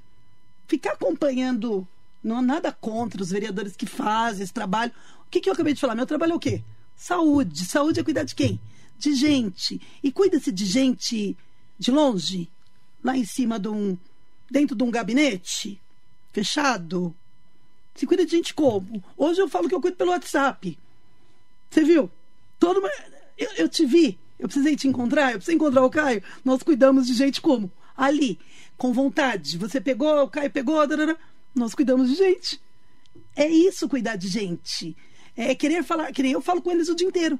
[0.66, 1.86] Ficar acompanhando,
[2.22, 4.92] não há nada contra os vereadores que fazem esse trabalho.
[5.26, 5.94] O que, que eu acabei de falar?
[5.94, 6.62] Meu trabalho é o quê?
[6.96, 7.64] Saúde.
[7.64, 8.60] Saúde é cuidar de quem?
[8.98, 9.80] De gente.
[10.02, 11.36] E cuida-se de gente
[11.78, 12.50] de longe,
[13.02, 13.96] lá em cima de um.
[14.50, 15.80] dentro de um gabinete
[16.32, 17.14] fechado.
[17.94, 19.02] Se cuida de gente como?
[19.16, 20.78] Hoje eu falo que eu cuido pelo WhatsApp.
[21.70, 22.10] Você viu?
[22.58, 22.80] Todo
[23.36, 24.18] eu, eu te vi.
[24.38, 25.32] Eu precisei te encontrar.
[25.32, 26.22] Eu precisei encontrar o Caio.
[26.44, 27.70] Nós cuidamos de gente como?
[27.96, 28.38] Ali,
[28.76, 29.58] com vontade.
[29.58, 30.86] Você pegou, o Caio pegou.
[30.86, 31.16] darará.
[31.54, 32.60] Nós cuidamos de gente.
[33.36, 34.96] É isso cuidar de gente.
[35.36, 37.38] É querer falar, que nem eu falo com eles o dia inteiro.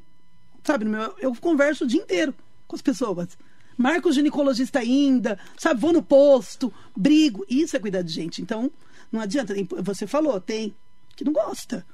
[0.62, 2.34] Sabe, meu- eu converso o dia inteiro
[2.66, 3.28] com as pessoas.
[3.76, 7.44] Marco o ginecologista ainda, sabe, vou no posto, brigo.
[7.48, 8.42] Isso é cuidar de gente.
[8.42, 8.70] Então,
[9.13, 9.55] não adianta.
[9.83, 10.75] Você falou, tem
[11.17, 11.85] que não gosta.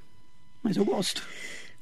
[0.63, 1.23] Mas eu gosto.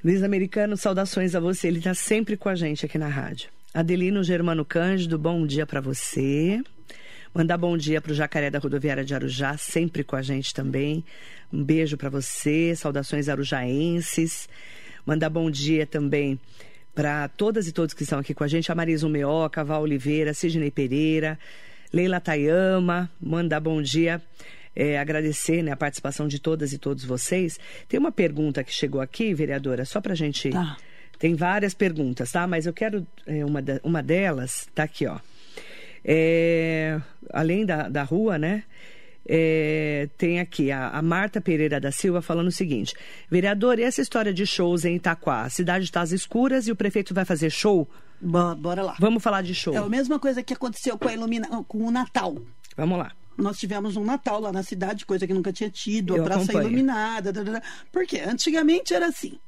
[0.03, 1.69] Luiz Americano, saudações a você.
[1.69, 3.51] Ele está sempre com a gente aqui na rádio.
[3.73, 6.63] Adelino Germano Cândido, bom dia para você.
[7.35, 11.05] Mandar bom dia para o Jacaré da Rodoviária de Arujá, sempre com a gente também.
[11.53, 14.49] Um beijo para você, saudações arujaenses.
[15.05, 16.39] Mandar bom dia também
[16.95, 18.71] para todas e todos que estão aqui com a gente.
[18.71, 21.39] A Marisa Meoca, Val Oliveira, Sidney Pereira,
[21.93, 23.11] Leila Tayama.
[23.21, 24.23] Mandar bom dia
[24.77, 27.59] é, agradecer né, a participação de todas e todos vocês.
[27.89, 30.51] Tem uma pergunta que chegou aqui, vereadora, só para a gente.
[30.51, 30.77] Tá.
[31.19, 32.47] Tem várias perguntas, tá?
[32.47, 33.07] Mas eu quero.
[33.27, 35.19] é, uma, da- uma delas tá aqui, ó.
[36.05, 37.01] É,
[37.33, 38.65] além da, da rua, né?
[39.27, 42.95] É, tem aqui a, a Marta Pereira da Silva falando o seguinte:
[43.31, 45.43] vereador, e essa história de shows em Itaquá?
[45.43, 47.89] A cidade está às escuras e o prefeito vai fazer show?
[48.21, 48.97] Bo- Bora lá.
[49.01, 49.75] Vamos falar de show.
[49.75, 51.49] É a mesma coisa que aconteceu com, a ilumina...
[51.67, 52.37] com o Natal.
[52.77, 53.13] Vamos lá.
[53.37, 56.43] Nós tivemos um Natal lá na cidade, coisa que nunca tinha tido, Eu a praça
[56.45, 56.69] acompanho.
[56.69, 57.33] iluminada.
[57.33, 57.63] dadada.
[57.91, 58.21] Por quê?
[58.21, 59.39] Antigamente era assim.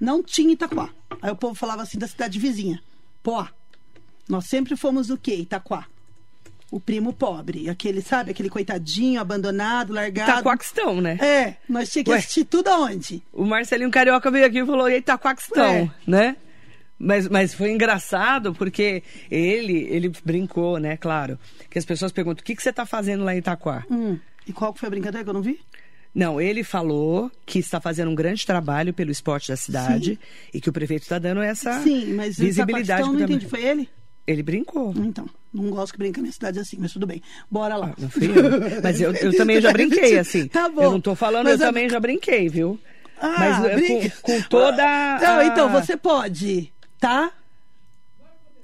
[0.00, 0.90] Não tinha Itaquá.
[1.20, 2.82] Aí o povo falava assim da cidade vizinha.
[3.22, 3.46] Pô,
[4.28, 5.34] nós sempre fomos o quê?
[5.36, 5.86] Itaquá.
[6.70, 7.68] O primo pobre.
[7.70, 8.30] Aquele, sabe?
[8.30, 10.30] Aquele coitadinho, abandonado, largado.
[10.32, 11.16] Itaquaquistão, né?
[11.20, 12.18] É, nós tínhamos que Ué.
[12.18, 13.22] assistir tudo aonde?
[13.32, 15.90] O Marcelinho Carioca veio aqui e falou Itaquaquistão, É.
[16.06, 16.36] né?
[17.04, 20.96] Mas, mas foi engraçado porque ele ele brincou, né?
[20.96, 21.36] Claro.
[21.68, 23.84] Que as pessoas perguntam: o que, que você está fazendo lá em Itaquá?
[23.90, 24.16] Hum.
[24.46, 25.58] E qual foi a brincadeira que eu não vi?
[26.14, 30.18] Não, ele falou que está fazendo um grande trabalho pelo esporte da cidade
[30.52, 33.46] e que o prefeito está dando essa Sim, mas visibilidade Itaquaquistão, não pro entendi.
[33.48, 33.88] Foi ele?
[34.26, 34.92] Ele brincou.
[34.96, 37.20] Então, não gosto que brinque a minha cidade assim, mas tudo bem.
[37.50, 37.92] Bora lá.
[37.92, 38.82] Ah, Não eu.
[38.82, 40.46] Mas eu, eu também já brinquei, assim.
[40.52, 40.82] Tá bom.
[40.84, 42.78] Eu não tô falando, Mas eu a- também já brinquei, viu?
[43.18, 44.10] Ah, Mas é, brinca.
[44.22, 44.84] com, com toda.
[44.84, 46.70] a- Não, então, você pode,
[47.02, 47.32] tá?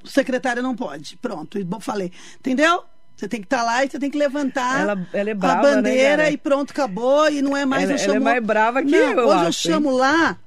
[0.02, 1.16] O secretário não pode.
[1.16, 2.12] Pronto, falei.
[2.38, 2.84] Entendeu?
[3.16, 5.62] Você tem que estar lá e você tem que levantar Ela- ela é a brava,
[5.70, 6.30] né, bandeira cara?
[6.30, 7.28] e pronto, acabou.
[7.28, 8.16] E não é mais Ela- eu ela chamo...
[8.16, 9.74] é mais brava que não, eu, eu Hoje eu acho, hein?
[9.74, 10.38] chamo lá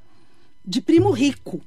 [0.66, 1.62] de primo rico.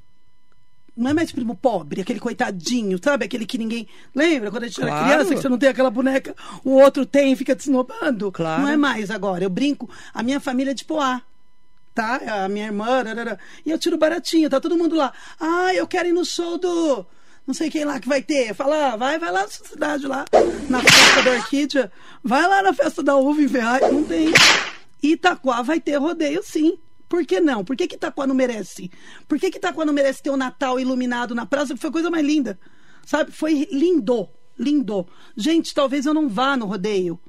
[0.97, 3.25] Não é mais primo pobre, aquele coitadinho, sabe?
[3.25, 3.87] Aquele que ninguém.
[4.15, 5.05] Lembra quando a gente era Claro.
[5.05, 8.31] criança, que você não tem aquela boneca, o outro tem e fica te esnobando?
[8.31, 8.63] Claro.
[8.63, 9.43] Não é mais agora.
[9.43, 11.21] Eu brinco, a minha família é de Poá
[11.95, 12.43] tá?
[12.43, 13.39] A minha irmã, rarara.
[13.65, 15.13] e eu tiro baratinho, tá todo mundo lá.
[15.39, 17.05] Ah, eu quero ir no show do
[17.47, 18.53] não sei quem lá que vai ter.
[18.53, 20.25] Fala, ah, vai, vai lá na cidade lá,
[20.69, 21.91] na festa da Orquídea,
[22.23, 23.41] vai lá na festa da uva.
[23.91, 24.27] Não tem.
[25.01, 26.77] Itaquá vai ter rodeio, sim.
[27.07, 27.63] Por que não?
[27.63, 28.91] Por que, que Itaquá não merece?
[29.27, 31.77] Por que, que Itaquá não merece ter o Natal iluminado na praça?
[31.77, 32.59] Foi a coisa mais linda.
[33.05, 33.31] Sabe?
[33.31, 34.27] Foi lindo.
[34.57, 35.07] Lindo.
[35.37, 37.19] Gente, talvez eu não vá no rodeio.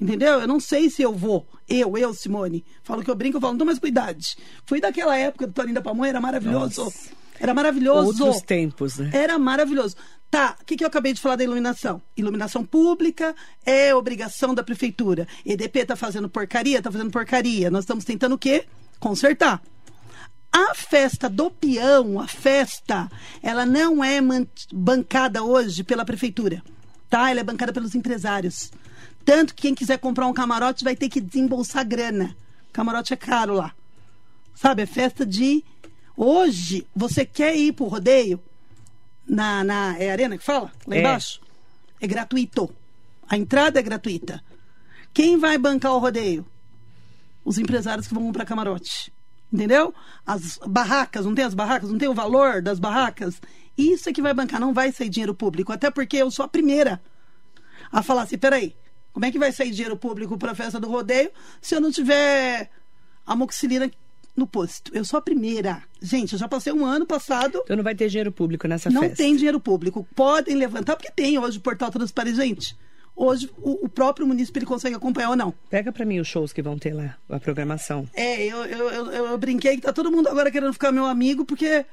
[0.00, 0.40] Entendeu?
[0.40, 1.46] Eu não sei se eu vou.
[1.68, 2.64] Eu, eu, Simone.
[2.82, 4.36] Falo que eu brinco, eu falo, não mais com idade.
[4.64, 6.84] Fui daquela época do Toninho da Pamonha, era maravilhoso.
[6.84, 7.10] Nossa.
[7.38, 8.24] Era maravilhoso.
[8.24, 9.10] Outros tempos, né?
[9.12, 9.96] Era maravilhoso.
[10.30, 12.00] Tá, o que, que eu acabei de falar da iluminação?
[12.16, 13.34] Iluminação pública
[13.64, 15.26] é obrigação da prefeitura.
[15.44, 16.80] EDP tá fazendo porcaria?
[16.80, 17.70] Tá fazendo porcaria.
[17.70, 18.66] Nós estamos tentando o quê?
[19.00, 19.60] Consertar.
[20.52, 23.10] A festa do peão, a festa,
[23.42, 24.18] ela não é
[24.72, 26.62] bancada hoje pela prefeitura,
[27.10, 27.30] tá?
[27.30, 28.70] Ela é bancada pelos empresários.
[29.24, 32.34] Tanto que quem quiser comprar um camarote vai ter que desembolsar grana.
[32.72, 33.74] Camarote é caro lá.
[34.54, 35.64] Sabe, é festa de.
[36.16, 38.40] Hoje, você quer ir pro rodeio?
[39.28, 40.72] Na, na é arena que fala?
[40.86, 41.00] Lá É.
[41.00, 41.40] embaixo?
[42.00, 42.72] É gratuito.
[43.28, 44.42] A entrada é gratuita.
[45.12, 46.46] Quem vai bancar o rodeio?
[47.44, 49.12] Os empresários que vão comprar camarote.
[49.52, 49.92] Entendeu?
[50.24, 51.90] As barracas, não tem as barracas?
[51.90, 53.40] Não tem o valor das barracas?
[53.76, 55.72] Isso é que vai bancar, não vai sair dinheiro público.
[55.72, 57.00] Até porque eu sou a primeira
[57.90, 58.76] a falar assim: peraí,
[59.12, 61.30] como é que vai sair dinheiro público para a festa do rodeio
[61.60, 62.70] se eu não tiver
[63.26, 63.90] amoxicilina
[64.36, 64.92] no posto?
[64.94, 65.82] Eu sou a primeira.
[66.00, 67.60] Gente, eu já passei um ano passado.
[67.64, 69.16] Então não vai ter dinheiro público nessa não festa.
[69.16, 70.06] tem dinheiro público.
[70.14, 72.76] Podem levantar, porque tem hoje o portal transparente.
[73.22, 75.52] Hoje o, o próprio município ele consegue acompanhar ou não.
[75.68, 78.08] Pega pra mim os shows que vão ter lá, a programação.
[78.14, 81.44] É, eu, eu, eu, eu brinquei que tá todo mundo agora querendo ficar meu amigo,
[81.44, 81.84] porque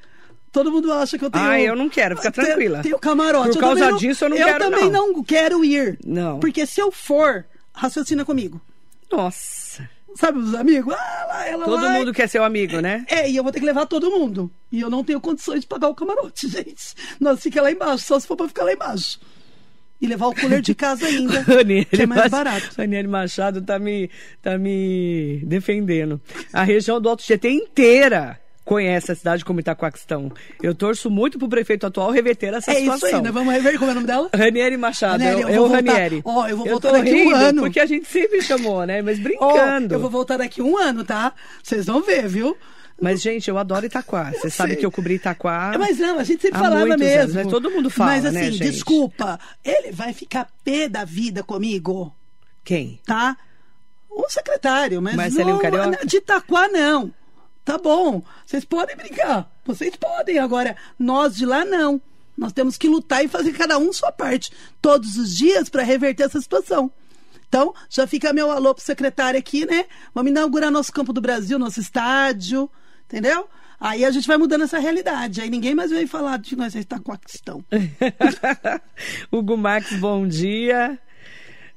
[0.54, 1.44] todo mundo acha que eu tenho.
[1.44, 2.82] Ah, eu não quero, fica Tenho- tranquila.
[2.82, 3.50] Tenho camarote.
[3.50, 5.12] Por Eu causa não- disso, eu não eu quero, também não.
[5.14, 6.00] não quero ir.
[6.06, 6.40] Não.
[6.40, 8.62] Porque se eu for, raciocina comigo.
[9.12, 9.90] Nossa.
[10.16, 10.94] Sabe os amigos?
[10.98, 11.92] Ah, lá, ela Todo lá.
[11.92, 13.06] mundo quer ser o amigo, né?
[13.10, 14.50] É, e eu vou ter que levar todo mundo.
[14.72, 16.96] E eu não tenho condições de pagar o camarote, gente.
[17.20, 19.20] Nós fica lá embaixo, só se for pra ficar lá embaixo.
[20.00, 22.70] E levar o cooler de casa ainda, Ranieri que é mais barato.
[22.78, 24.10] Ranieri Machado tá me,
[24.42, 26.22] tá me defendendo.
[26.54, 30.30] A região do Alto Tietê inteira conhece a cidade como Itacoaquistão.
[30.62, 33.08] Eu torço muito pro prefeito atual reverter essa É situação.
[33.08, 33.32] isso aí, né?
[33.32, 34.30] Vamos rever como é o nome dela?
[34.36, 36.22] Ranieri Machado, Ranieri, eu, eu eu, Ranieri.
[36.26, 37.62] Ó, eu vou tô voltar daqui um ano.
[37.62, 39.02] Porque a gente sempre chamou, né?
[39.02, 39.96] Mas brincando.
[39.96, 41.32] eu vou voltar daqui um ano, tá?
[41.64, 42.58] Vocês vão ver, viu?
[43.02, 44.32] Mas, gente, eu adoro Itaquá.
[44.32, 45.72] Você sabe que eu cobri Itaquá.
[45.74, 47.22] É, Mas não, a gente sempre falava mesmo.
[47.22, 47.46] anos, né?
[47.46, 48.60] Todo mundo fala, Mas assim, né, gente?
[48.72, 52.14] desculpa, ele vai ficar pé da vida comigo,
[52.66, 53.00] Quem?
[53.06, 53.38] tá?
[54.10, 56.06] O secretário, mas Marcelinho não, Carioca?
[56.06, 57.14] de Itaquá não.
[57.68, 60.40] Tá bom, vocês podem brincar, vocês podem.
[60.40, 62.02] Agora, nós de lá não.
[62.38, 66.24] Nós temos que lutar e fazer cada um sua parte, todos os dias, para reverter
[66.24, 66.90] essa situação.
[67.46, 69.84] Então, já fica meu alô pro secretário aqui, né?
[70.16, 72.72] Vamos inaugurar nosso Campo do Brasil, nosso estádio,
[73.04, 73.50] entendeu?
[73.82, 75.42] Aí a gente vai mudando essa realidade.
[75.42, 77.66] Aí ninguém mais vem falar de nós está com a questão.
[79.30, 80.98] Hugo Max, bom dia.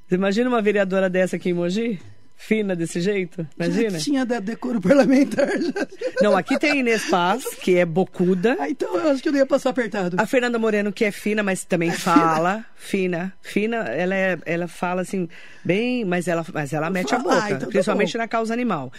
[0.09, 2.01] Imagina uma vereadora dessa aqui em Mogi?
[2.43, 3.47] Fina desse jeito?
[3.55, 3.91] Imagina?
[3.91, 5.47] Já tinha da decoro parlamentar.
[5.47, 5.86] Já.
[6.22, 8.57] Não, aqui tem a Inês Paz, que é bocuda.
[8.59, 10.16] Ah, então eu acho que eu não ia passar apertado.
[10.18, 12.64] A Fernanda Moreno, que é fina, mas também fala.
[12.74, 13.30] Fina.
[13.43, 15.28] Fina, ela, é, ela fala assim,
[15.62, 18.18] bem, mas ela, mas ela mete a boca, ah, então tá principalmente bom.
[18.18, 18.91] na causa animal.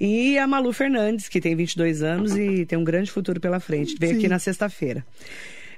[0.00, 3.94] E a Malu Fernandes, que tem 22 anos e tem um grande futuro pela frente.
[3.98, 4.18] Veio Sim.
[4.18, 5.06] aqui na sexta-feira.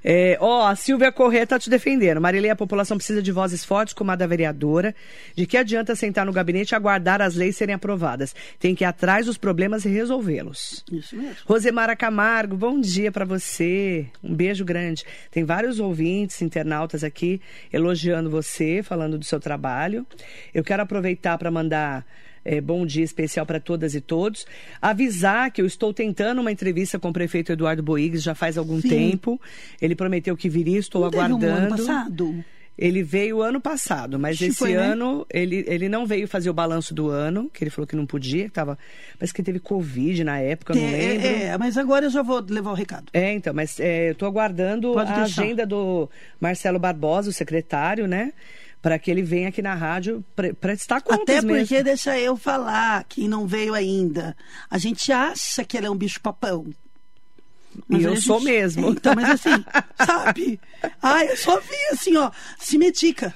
[0.03, 2.20] É, ó, a Silvia Corrêa tá te defendendo.
[2.20, 4.94] Marilei, a população precisa de vozes fortes como a da vereadora.
[5.34, 8.34] De que adianta sentar no gabinete e aguardar as leis serem aprovadas?
[8.59, 10.84] Tem que ir atrás dos problemas e resolvê-los.
[10.90, 11.36] Isso mesmo.
[11.46, 14.07] Rosemara Camargo, bom dia para você.
[14.22, 15.05] Um beijo grande.
[15.30, 17.40] Tem vários ouvintes, internautas aqui
[17.72, 20.07] elogiando você, falando do seu trabalho.
[20.55, 22.07] Eu quero aproveitar para mandar
[22.45, 24.47] eh, bom dia especial para todas e todos.
[24.80, 28.80] Avisar que eu estou tentando uma entrevista com o prefeito Eduardo Boigues já faz algum
[28.80, 28.88] Sim.
[28.88, 29.41] tempo.
[29.80, 31.64] Ele prometeu que viria, estou Não teve um aguardando.
[31.66, 32.45] ano passado?
[32.78, 34.78] Ele veio ano passado, mas Acho esse foi, né?
[34.78, 38.07] ano ele, ele não veio fazer o balanço do ano, que ele falou que não
[38.07, 38.78] podia, que tava,
[39.18, 41.26] parece que teve Covid na época, eu não É, lembro.
[41.26, 43.05] é, é, mas agora eu já vou levar o recado.
[43.12, 45.43] É, então, mas é, eu estou aguardando Pode a deixar.
[45.43, 46.09] agenda do
[46.41, 48.32] Marcelo Barbosa, o secretário, né?
[48.83, 51.85] Para que ele venha aqui na rádio para estar contas Até porque, mesmo.
[51.85, 54.35] deixa eu falar, quem não veio ainda.
[54.70, 56.66] A gente acha que ele é um bicho papão.
[57.91, 58.91] E eu a sou mesmo.
[58.91, 59.64] Então, mas assim,
[60.05, 60.59] sabe?
[61.03, 63.35] Ai, eu só vi assim, ó, se medica.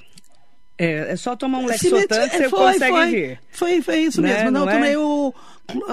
[0.76, 3.40] É, é só tomar um Lexotan que é, você foi, consegue foi, vir.
[3.52, 4.50] Foi, foi isso Né, mesmo.
[4.50, 4.74] Não, não é?
[4.74, 5.34] tomei o.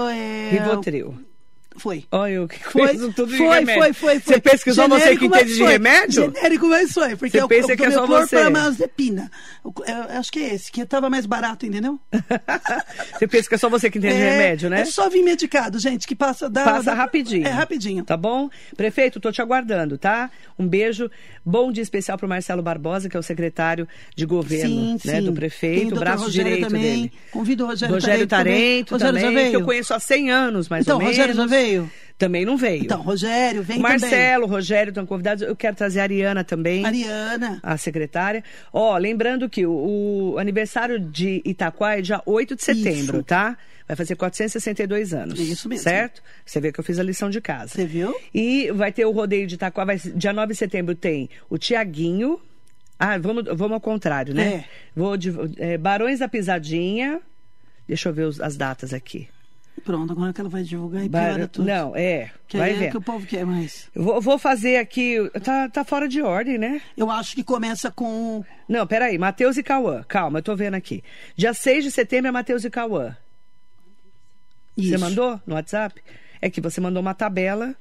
[0.10, 1.20] É, Rivotril.
[1.78, 2.04] Foi.
[2.12, 4.20] Olha, eu que Foi, conheço tudo foi, foi, foi, foi.
[4.20, 6.26] Você pensa que só você que entende de remédio?
[6.34, 7.16] Genérico, mas foi.
[7.16, 8.36] Porque Você eu, pensa eu que é só o cloro você.
[8.36, 9.32] para mazepina.
[9.64, 11.98] Eu, eu acho que é esse, que tava mais barato, entendeu?
[13.18, 14.82] Você pensa que é só você que entende de É, remédio, né?
[14.82, 17.48] É só vir medicado, gente, que passa da, Passa rapidinho.
[17.48, 18.04] É rapidinho.
[18.04, 18.50] Tá bom?
[18.76, 20.30] Prefeito, tô te aguardando, tá?
[20.58, 21.10] Um beijo.
[21.46, 25.26] Bom dia especial pro Marcelo Barbosa, que é o secretário de governo Sim, né, sim.
[25.26, 26.82] do prefeito, o o braço direito também.
[26.82, 27.14] dele.
[27.32, 29.50] Convido o Rogério, Rogério Tarento Rogério já também, veio?
[29.52, 31.16] que eu conheço há 100 anos, mais Então, ou menos.
[31.18, 31.61] Rogério já veio?
[32.18, 32.84] Também não veio.
[32.84, 35.42] Então, Rogério, vem Marcelo, o Rogério estão convidados.
[35.42, 36.84] Eu quero trazer a Ariana também.
[36.84, 37.02] também.
[37.06, 37.60] Mariana.
[37.64, 38.44] A secretária.
[38.72, 43.24] Ó, lembrando que o, o aniversário de Itaquá é dia 8 de setembro, Isso.
[43.24, 43.58] tá?
[43.88, 45.38] vai fazer 462 anos.
[45.40, 45.84] Isso mesmo.
[45.84, 46.22] Certo?
[46.46, 47.74] Você vê que eu fiz a lição de casa.
[47.74, 48.16] Você viu?
[48.34, 52.40] E vai ter o rodeio de Itaquá, vai, dia 9 de setembro tem o Tiaguinho.
[52.98, 54.44] Ah, vamos, vamos ao contrário, né?
[54.48, 54.66] É.
[54.96, 57.20] Vou de, é, Barões da Pisadinha.
[57.88, 59.28] Deixa eu ver os- as datas aqui.
[59.84, 61.66] Pronto, agora que ela vai divulgar e Bar- piora tudo.
[61.66, 62.30] Não, é.
[62.48, 62.92] que vai é ver.
[62.92, 63.90] que o povo quer mais.
[63.96, 65.18] Eu Vou, vou fazer aqui.
[65.44, 66.82] Tá, tá fora de ordem, né?
[66.96, 68.44] Eu acho que começa com.
[68.70, 69.18] Não, peraí.
[69.18, 70.04] Matheus e Cauã.
[70.08, 71.04] Calma, eu tô vendo aqui.
[71.36, 73.16] Dia 6 de setembro é Matheus e Cauã.
[74.78, 75.00] Você Isso.
[75.00, 76.02] mandou no WhatsApp?
[76.42, 77.76] É que você mandou uma tabela.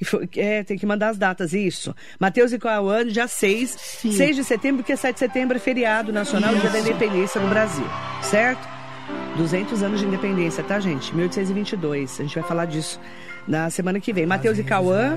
[0.00, 1.94] e foi- é, tem que mandar as datas, isso.
[2.18, 3.70] Matheus e Cauã, dia 6.
[3.78, 4.12] Sim.
[4.12, 7.84] 6 de setembro, porque 7 de setembro é feriado nacional, dia da independência no Brasil.
[8.22, 8.66] Certo?
[9.40, 11.14] 200 anos de independência, tá, gente?
[11.14, 12.20] 1822.
[12.20, 13.00] A gente vai falar disso
[13.48, 14.26] na semana que vem.
[14.26, 15.16] Matheus e Cauã.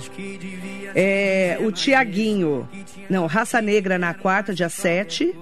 [0.95, 2.67] É, o Tiaguinho.
[3.09, 5.35] Não, Raça Negra na quarta, dia 7.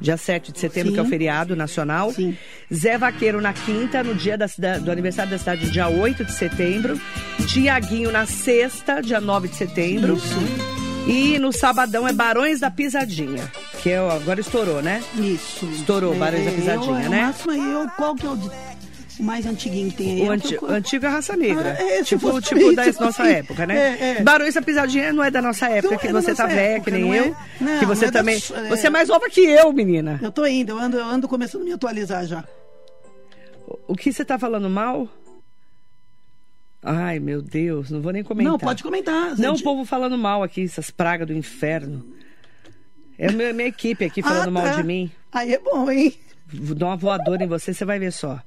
[0.00, 0.94] Dia 7 de setembro, Sim.
[0.94, 2.12] que é o feriado nacional.
[2.12, 2.36] Sim.
[2.72, 4.46] Zé Vaqueiro na quinta, no dia da
[4.78, 6.98] do aniversário da cidade, dia 8 de setembro.
[7.48, 10.16] Tiaguinho na sexta, dia 9 de setembro.
[11.08, 13.50] E no sabadão é Barões da Pisadinha.
[13.82, 15.02] Que é, o- agora estourou, né?
[15.16, 15.64] Isso.
[15.66, 17.18] Estourou, Barões da Pisadinha, eu, né?
[17.22, 18.38] O máximo eu, qual que é o,
[19.20, 20.20] mais antiguinho que tem aí?
[20.22, 21.76] O Eu anti, procuro- antigo é raça negra.
[21.78, 23.32] Ah, é, tipo tipo isso, da fosse nossa isso.
[23.38, 23.76] época, né?
[24.00, 24.22] É, é.
[24.22, 26.60] Barões da Pisadinha não é da nossa época, Não que é da você tá velha,
[26.76, 27.24] época, que nem eu.
[27.24, 27.34] é?
[27.60, 28.36] Não, que você não é da também.
[28.36, 28.68] é.
[28.68, 30.20] Você é mais nova que eu, menina.
[30.22, 32.44] Eu tô indo, eu ando, eu ando começando a me atualizar já.
[33.86, 35.08] O que você tá falando mal?
[36.82, 38.52] Ai, meu Deus, não vou nem comentar.
[38.52, 39.36] Não, pode comentar.
[39.36, 42.06] Não, o povo falando mal aqui, essas pragas do inferno.
[43.18, 44.76] É a minha, minha equipe aqui falando Ah, mal tá.
[44.76, 45.10] de mim.
[45.32, 46.14] Aí é bom, hein?
[46.50, 48.40] Vou dar uma voadora em você, você vai ver só.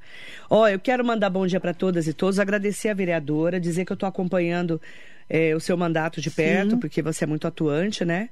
[0.49, 3.91] Ó, eu quero mandar bom dia para todas e todos, agradecer a vereadora, dizer que
[3.91, 4.81] eu estou acompanhando
[5.29, 8.29] eh, o seu mandato de perto, porque você é muito atuante, né?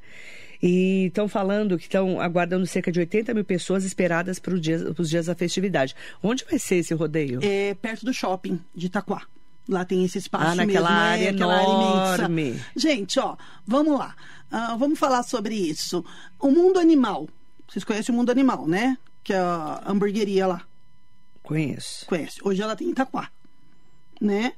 [0.64, 5.26] E estão falando que estão aguardando cerca de 80 mil pessoas esperadas para os dias
[5.28, 5.96] da festividade.
[6.24, 7.40] Onde vai ser esse rodeio?
[7.44, 9.22] É perto do shopping de Itaquá.
[9.70, 12.42] Lá tem esse espaço Ah, naquela mesmo, é, área área enorme.
[12.50, 12.66] imensa.
[12.76, 14.16] Gente, ó, vamos lá.
[14.52, 16.04] Ah, vamos falar sobre isso.
[16.40, 17.30] O mundo animal.
[17.68, 18.98] Vocês conhecem o mundo animal, né?
[19.24, 20.64] Que é a hamburgueria lá.
[21.44, 22.08] Conheço.
[22.08, 22.40] Conhece.
[22.44, 23.30] Hoje ela tem em Itaquá.
[24.20, 24.54] Né?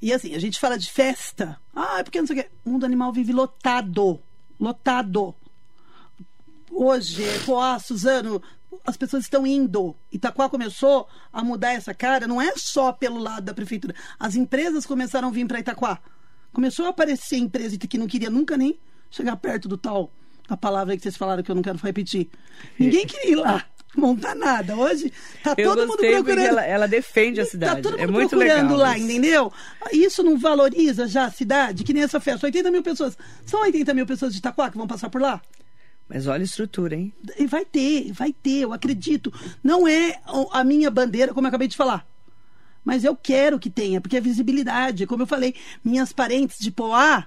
[0.00, 1.58] E assim, a gente fala de festa.
[1.74, 2.48] Ah, é porque não sei o quê.
[2.64, 4.20] O mundo animal vive lotado.
[4.60, 5.34] Lotado.
[6.70, 8.40] Hoje, Poá, Suzano,
[8.86, 9.94] as pessoas estão indo.
[10.10, 13.94] Itaquá começou a mudar essa cara, não é só pelo lado da prefeitura.
[14.18, 15.98] As empresas começaram a vir para Itaquá.
[16.52, 18.78] Começou a aparecer empresa que não queria nunca nem
[19.10, 20.10] chegar perto do tal,
[20.48, 22.28] a palavra que vocês falaram que eu não quero repetir.
[22.78, 23.64] Ninguém queria ir lá
[23.96, 24.76] montar nada.
[24.76, 25.12] Hoje
[25.42, 26.40] tá Eu todo mundo procurando.
[26.40, 27.76] ela, ela defende a cidade.
[27.76, 28.76] Tá todo mundo é muito procurando legal.
[28.78, 29.04] lá, isso.
[29.04, 29.52] entendeu?
[29.92, 31.84] Isso não valoriza já a cidade?
[31.84, 32.46] Que nem essa festa.
[32.46, 33.16] 80 mil pessoas.
[33.46, 35.40] São 80 mil pessoas de Itaquá que vão passar por lá?
[36.08, 37.12] Mas olha a estrutura, hein?
[37.38, 39.32] E vai ter, vai ter, eu acredito.
[39.62, 40.20] Não é
[40.52, 42.06] a minha bandeira, como eu acabei de falar.
[42.84, 45.06] Mas eu quero que tenha, porque é visibilidade.
[45.06, 47.26] Como eu falei, minhas parentes de Poá,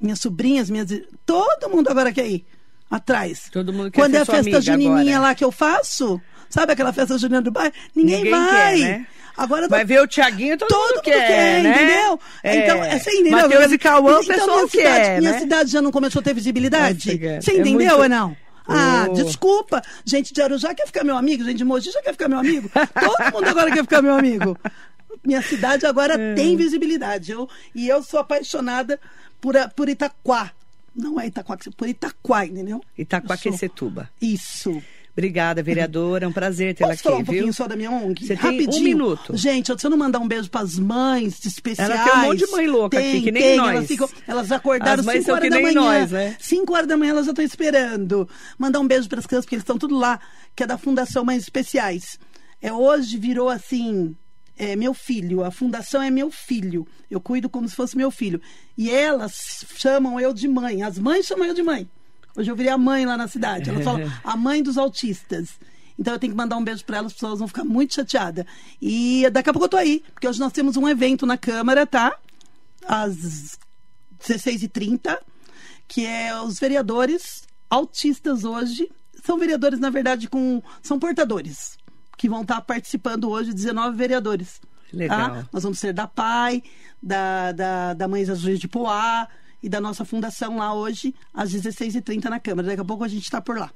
[0.00, 0.88] minhas sobrinhas, minhas.
[1.24, 2.44] Todo mundo agora quer ir
[2.90, 3.48] atrás.
[3.52, 5.20] Todo mundo quer Quando é a festa junininha agora.
[5.20, 7.74] lá que eu faço, sabe aquela festa junina do bairro?
[7.94, 8.76] Ninguém, vai.
[8.76, 9.06] quer, né?
[9.36, 11.70] Agora Vai ver o Thiaguinho, todo, Todo mundo quer, quer, né?
[11.70, 12.20] entendeu?
[12.42, 12.56] É.
[12.56, 13.32] Então, é, você entendeu?
[13.42, 15.38] Matheus e Cauã, o então, pessoal minha quer, cidade, Minha né?
[15.40, 17.00] cidade já não começou a ter visibilidade?
[17.02, 17.40] Chegar.
[17.42, 18.36] Você É entendeu muito- ou não?
[18.68, 19.12] Ah, Oh.
[19.14, 19.82] desculpa.
[20.04, 22.70] Gente de Arujá quer ficar meu amigo, gente de Mogi já quer ficar meu amigo.
[22.70, 24.56] Todo mundo agora quer ficar meu amigo.
[25.24, 26.34] Minha cidade agora É.
[26.34, 27.32] tem visibilidade.
[27.32, 29.00] Eu, e eu sou apaixonada
[29.40, 30.52] por, por Itaquá.
[30.94, 32.76] Não é Itaquá, por Itaquá, entendeu?
[32.76, 34.10] Eu sou- Itaquaquecetuba.
[34.20, 34.80] Isso.
[35.14, 36.24] Obrigada, vereadora.
[36.24, 37.26] É um prazer tê-la aqui, falar um viu?
[37.26, 38.26] pouquinho só da minha ONG?
[38.26, 38.82] Você tem um Rapidinho.
[38.84, 39.36] minuto.
[39.36, 41.90] Gente, se eu não mandar um beijo pras mães de especiais.
[41.90, 43.74] Ela tem um monte de mãe louca tem, aqui, que nem tem, nós.
[43.76, 45.80] Elas, ficam- elas acordaram As mães 5 são horas que da nem manhã.
[46.00, 46.36] nós, né?
[46.40, 48.26] 5 horas da manhã elas já estão esperando.
[48.58, 50.18] Mandar um beijo pras crianças, porque eles estão tudo lá,
[50.56, 52.18] que é da Fundação Mães Especiais.
[52.62, 54.16] É, hoje virou assim.
[54.56, 56.86] É meu filho, a fundação é meu filho.
[57.10, 58.40] Eu cuido como se fosse meu filho.
[58.78, 60.82] E elas chamam eu de mãe.
[60.82, 61.88] As mães chamam eu de mãe.
[62.36, 63.70] Hoje eu virei a mãe lá na cidade.
[63.70, 65.50] Elas falam a mãe dos autistas.
[65.98, 68.44] Então eu tenho que mandar um beijo para elas, as pessoas vão ficar muito chateadas.
[68.80, 71.86] E daqui a pouco eu tô aí, porque hoje nós temos um evento na Câmara,
[71.86, 72.16] tá?
[72.86, 73.58] Às
[74.20, 75.18] 16h30,
[75.86, 78.90] que é os vereadores autistas hoje.
[79.24, 80.62] São vereadores, na verdade, com.
[80.82, 81.76] São portadores,
[82.16, 84.60] que vão estar participando hoje, 19 vereadores.
[84.92, 85.30] Legal.
[85.30, 85.48] Tá?
[85.52, 86.62] Nós vamos ser da PAI,
[87.02, 89.28] da, da, da Mães Azuis de Poá
[89.62, 92.68] e da nossa fundação lá hoje, às 16h30 na Câmara.
[92.68, 93.70] Daqui a pouco a gente está por lá.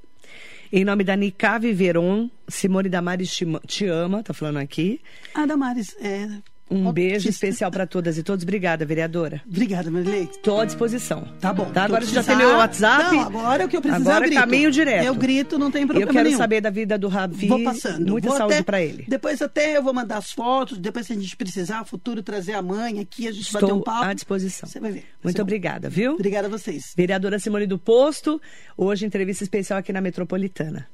[0.72, 5.00] Em nome da Nicave Veron, Simone Damares te, te ama, tá falando aqui.
[5.34, 6.28] A Damares, é,
[6.68, 8.42] um beijo especial para todas e todos.
[8.42, 9.40] Obrigada, vereadora.
[9.46, 10.24] Obrigada, Marilei.
[10.24, 11.22] Estou à disposição.
[11.40, 11.66] Tá bom.
[11.66, 12.22] Tá, agora precisar...
[12.22, 13.14] você já tem meu WhatsApp?
[13.14, 15.04] Não, agora é o que eu preciso é agora eu caminho direto.
[15.04, 16.38] Eu grito, não tem problema Eu quero nenhum.
[16.38, 17.46] saber da vida do Rabi.
[17.46, 18.10] Vou passando.
[18.10, 18.62] Muita vou saúde até...
[18.64, 19.04] para ele.
[19.06, 22.62] Depois até eu vou mandar as fotos, depois se a gente precisar, futuro trazer a
[22.62, 24.04] mãe aqui, a gente Estou vai ter um papo.
[24.04, 24.68] à disposição.
[24.68, 25.00] Você vai ver.
[25.00, 26.14] Vai Muito obrigada, viu?
[26.14, 26.92] Obrigada a vocês.
[26.96, 28.40] Vereadora Simone do Posto,
[28.76, 30.88] hoje entrevista especial aqui na Metropolitana.